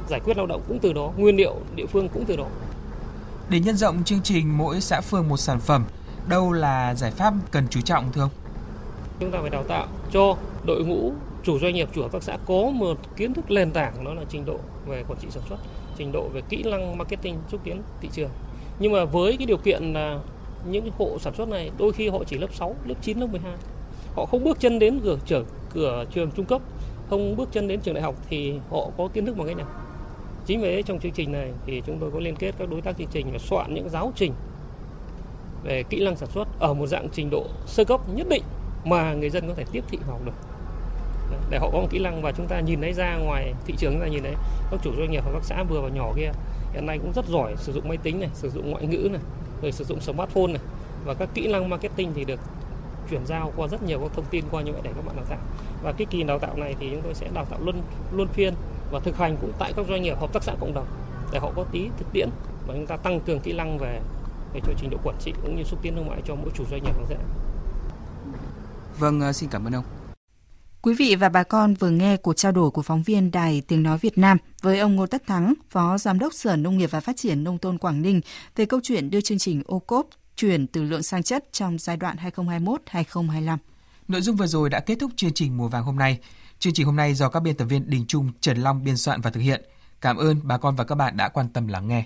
giải 0.09 0.21
quyết 0.21 0.37
lao 0.37 0.47
động 0.47 0.63
cũng 0.69 0.79
từ 0.79 0.93
đó 0.93 1.13
nguyên 1.17 1.37
liệu 1.37 1.57
địa 1.75 1.87
phương 1.87 2.09
cũng 2.09 2.25
từ 2.25 2.37
đó. 2.37 2.47
Để 3.49 3.61
nhân 3.61 3.77
rộng 3.77 4.05
chương 4.05 4.23
trình 4.23 4.59
mỗi 4.59 4.81
xã 4.81 5.01
phường 5.01 5.29
một 5.29 5.37
sản 5.37 5.61
phẩm 5.61 5.85
đâu 6.29 6.53
là 6.53 6.95
giải 6.95 7.11
pháp 7.11 7.35
cần 7.51 7.67
chú 7.71 7.81
trọng 7.81 8.13
thưa 8.13 8.21
ông? 8.21 8.31
Chúng 9.21 9.31
ta 9.31 9.39
phải 9.41 9.51
đào 9.51 9.65
tạo 9.65 9.87
cho 10.13 10.37
đội 10.67 10.85
ngũ 10.85 11.13
chủ 11.43 11.59
doanh 11.59 11.75
nghiệp 11.75 11.89
chủ 11.95 12.03
hợp 12.03 12.13
tác 12.13 12.23
xã 12.23 12.37
có 12.47 12.71
một 12.75 12.99
kiến 13.17 13.35
thức 13.35 13.51
nền 13.51 13.71
tảng 13.71 14.05
đó 14.05 14.15
là 14.15 14.23
trình 14.29 14.45
độ 14.45 14.59
về 14.87 15.05
quản 15.09 15.19
trị 15.21 15.29
sản 15.31 15.43
xuất 15.49 15.57
trình 15.97 16.13
độ 16.13 16.29
về 16.29 16.41
kỹ 16.49 16.63
năng 16.63 16.99
marketing 16.99 17.37
xúc 17.49 17.61
tiến 17.65 17.83
thị 18.01 18.09
trường 18.13 18.31
nhưng 18.79 18.93
mà 18.93 19.05
với 19.05 19.37
cái 19.37 19.47
điều 19.47 19.57
kiện 19.57 19.93
là 19.93 20.19
những 20.71 20.91
hộ 20.99 21.19
sản 21.21 21.35
xuất 21.35 21.49
này 21.49 21.71
đôi 21.79 21.93
khi 21.93 22.09
họ 22.09 22.19
chỉ 22.27 22.39
lớp 22.39 22.55
6, 22.55 22.77
lớp 22.85 22.95
9, 23.03 23.19
lớp 23.21 23.27
12 23.27 23.53
họ 24.15 24.27
không 24.27 24.45
bước 24.45 24.61
chân 24.61 24.79
đến 24.79 25.01
cửa 25.05 25.19
trường 25.27 25.45
cửa 25.75 26.05
trường 26.15 26.31
trung 26.31 26.47
cấp 26.47 26.63
không 27.11 27.37
bước 27.37 27.49
chân 27.53 27.69
đến 27.69 27.81
trường 27.81 27.95
đại 27.95 28.03
học 28.03 28.15
thì 28.29 28.55
họ 28.71 28.91
có 28.99 29.09
kiến 29.09 29.27
thức 29.27 29.37
bằng 29.37 29.47
cách 29.47 29.57
nào? 29.57 29.67
Chính 30.47 30.61
vì 30.61 30.71
thế 30.71 30.83
trong 30.83 31.01
chương 31.01 31.13
trình 31.13 31.33
này 31.33 31.51
thì 31.67 31.83
chúng 31.87 31.99
tôi 31.99 32.11
có 32.11 32.21
liên 32.21 32.37
kết 32.37 32.55
các 32.59 32.71
đối 32.71 32.81
tác 32.81 32.99
chương 32.99 33.09
trình 33.13 33.27
và 33.33 33.39
soạn 33.39 33.75
những 33.75 33.89
giáo 33.89 34.13
trình 34.17 34.33
về 35.65 35.83
kỹ 35.83 36.05
năng 36.05 36.17
sản 36.17 36.29
xuất 36.29 36.49
ở 36.61 36.75
một 36.75 36.87
dạng 36.87 37.09
trình 37.13 37.31
độ 37.31 37.47
sơ 37.67 37.85
cấp 37.85 38.01
nhất 38.15 38.27
định 38.31 38.43
mà 38.85 39.15
người 39.15 39.31
dân 39.31 39.49
có 39.49 39.55
thể 39.55 39.65
tiếp 39.73 39.85
thị 39.89 39.99
vào 40.09 40.21
được. 40.25 40.33
Để 41.51 41.59
họ 41.59 41.71
có 41.73 41.79
một 41.79 41.89
kỹ 41.91 41.99
năng 41.99 42.23
và 42.23 42.33
chúng 42.33 42.47
ta 42.47 42.61
nhìn 42.61 42.81
thấy 42.81 42.93
ra 42.93 43.17
ngoài 43.17 43.55
thị 43.67 43.75
trường 43.79 43.93
chúng 43.93 44.01
ta 44.01 44.07
nhìn 44.07 44.23
thấy 44.23 44.35
các 44.71 44.81
chủ 44.85 44.91
doanh 44.99 45.11
nghiệp 45.11 45.25
hợp 45.25 45.33
tác 45.33 45.45
xã 45.45 45.63
vừa 45.63 45.81
và 45.81 45.89
nhỏ 45.89 46.13
kia 46.17 46.31
hiện 46.73 46.87
nay 46.87 46.99
cũng 46.99 47.13
rất 47.13 47.27
giỏi 47.29 47.55
sử 47.57 47.73
dụng 47.73 47.89
máy 47.89 47.97
tính 47.97 48.21
này 48.21 48.31
sử 48.35 48.51
dụng 48.51 48.71
ngoại 48.71 48.87
ngữ 48.87 49.09
này 49.13 49.21
rồi 49.63 49.73
sử 49.73 49.85
dụng 49.85 50.01
smartphone 50.01 50.47
này 50.47 50.63
và 51.05 51.15
các 51.15 51.29
kỹ 51.35 51.53
năng 51.53 51.69
marketing 51.69 52.13
thì 52.15 52.25
được 52.25 52.41
chuyển 53.11 53.27
giao 53.27 53.53
qua 53.57 53.69
rất 53.69 53.83
nhiều 53.83 53.99
các 53.99 54.11
thông 54.15 54.25
tin 54.31 54.45
qua 54.51 54.63
như 54.63 54.73
vậy 54.73 54.81
để 54.85 54.91
các 54.97 55.07
bạn 55.07 55.17
đào 55.17 55.25
tạo 55.29 55.39
và 55.83 55.93
cái 55.93 56.07
kỳ 56.11 56.23
đào 56.23 56.39
tạo 56.39 56.57
này 56.57 56.75
thì 56.81 56.91
chúng 56.91 57.03
tôi 57.03 57.15
sẽ 57.15 57.29
đào 57.35 57.45
tạo 57.45 57.59
luân 57.63 57.83
luân 58.13 58.29
phiên 58.29 58.55
và 58.91 59.01
thực 59.01 59.17
hành 59.17 59.37
cũng 59.41 59.53
tại 59.59 59.73
các 59.77 59.87
doanh 59.89 60.03
nghiệp 60.03 60.19
hợp 60.21 60.33
tác 60.33 60.43
xã 60.43 60.55
cộng 60.61 60.75
đồng 60.75 60.87
để 61.33 61.39
họ 61.39 61.53
có 61.57 61.65
tí 61.73 61.89
thực 61.99 62.13
tiễn 62.13 62.29
và 62.67 62.75
chúng 62.75 62.87
ta 62.87 62.97
tăng 62.97 63.21
cường 63.21 63.41
kỹ 63.41 63.53
năng 63.53 63.79
về 63.79 64.01
về 64.55 64.61
cho 64.67 64.73
trình 64.79 64.91
độ 64.91 64.99
quản 65.05 65.17
trị 65.21 65.33
cũng 65.43 65.57
như 65.57 65.65
xúc 65.65 65.79
tiến 65.83 65.97
thương 65.97 66.09
mại 66.09 66.21
cho 66.25 66.35
mỗi 66.35 66.51
chủ 66.55 66.65
doanh 66.71 66.83
nghiệp 66.83 66.93
hợp 66.97 67.05
tác. 67.09 67.17
Vâng, 68.99 69.21
ờ, 69.21 69.33
xin 69.33 69.49
cảm 69.49 69.65
ơn 69.65 69.75
ông. 69.75 69.85
Quý 70.83 70.95
vị 70.95 71.17
và 71.17 71.29
bà 71.29 71.43
con 71.43 71.75
vừa 71.75 71.91
nghe 71.91 72.17
cuộc 72.17 72.35
trao 72.35 72.53
đổi 72.53 72.71
của 72.71 72.83
phóng 72.83 73.03
viên 73.03 73.31
Đài 73.31 73.63
Tiếng 73.69 73.83
Nói 73.83 73.99
Việt 73.99 74.19
Nam 74.19 74.39
với 74.63 74.79
ông 74.79 74.97
Ngô 74.97 75.07
Tất 75.07 75.27
Thắng, 75.27 75.55
Phó 75.71 75.99
Giám 75.99 76.19
đốc 76.19 76.35
Sở 76.35 76.57
Nông 76.57 76.79
nghiệp 76.79 76.91
và 76.91 77.01
Phát 77.01 77.17
triển 77.17 77.45
Nông 77.45 77.59
thôn 77.59 77.79
Quảng 77.79 78.03
Ninh 78.03 78.21
về 78.57 78.65
câu 78.65 78.81
chuyện 78.83 79.11
đưa 79.11 79.21
chương 79.21 79.39
trình 79.39 79.63
ô 79.67 79.79
cốp 79.79 80.09
chuyển 80.37 80.67
từ 80.67 80.83
lượng 80.83 81.03
sang 81.03 81.23
chất 81.23 81.53
trong 81.53 81.79
giai 81.79 81.97
đoạn 81.97 82.17
2021-2025. 82.37 83.57
Nội 84.09 84.21
dung 84.21 84.37
vừa 84.37 84.47
rồi 84.47 84.71
đã 84.71 84.81
kết 84.81 84.97
thúc 85.01 85.11
chương 85.17 85.33
trình 85.33 85.57
Mùa 85.57 85.69
vàng 85.69 85.85
hôm 85.85 85.97
nay. 85.97 86.19
Chương 86.59 86.73
trình 86.73 86.87
hôm 86.87 86.97
nay 86.97 87.15
do 87.15 87.29
các 87.29 87.41
biên 87.41 87.57
tập 87.57 87.65
viên 87.65 87.91
Đình 87.91 88.05
Trung, 88.09 88.33
Trần 88.41 88.57
Long 88.57 88.85
biên 88.85 88.97
soạn 88.97 89.21
và 89.21 89.31
thực 89.31 89.41
hiện. 89.41 89.63
Cảm 90.01 90.17
ơn 90.17 90.41
bà 90.43 90.59
con 90.59 90.77
và 90.77 90.85
các 90.85 90.95
bạn 90.95 91.17
đã 91.17 91.29
quan 91.29 91.49
tâm 91.49 91.69
lắng 91.69 91.89
nghe. 91.89 92.05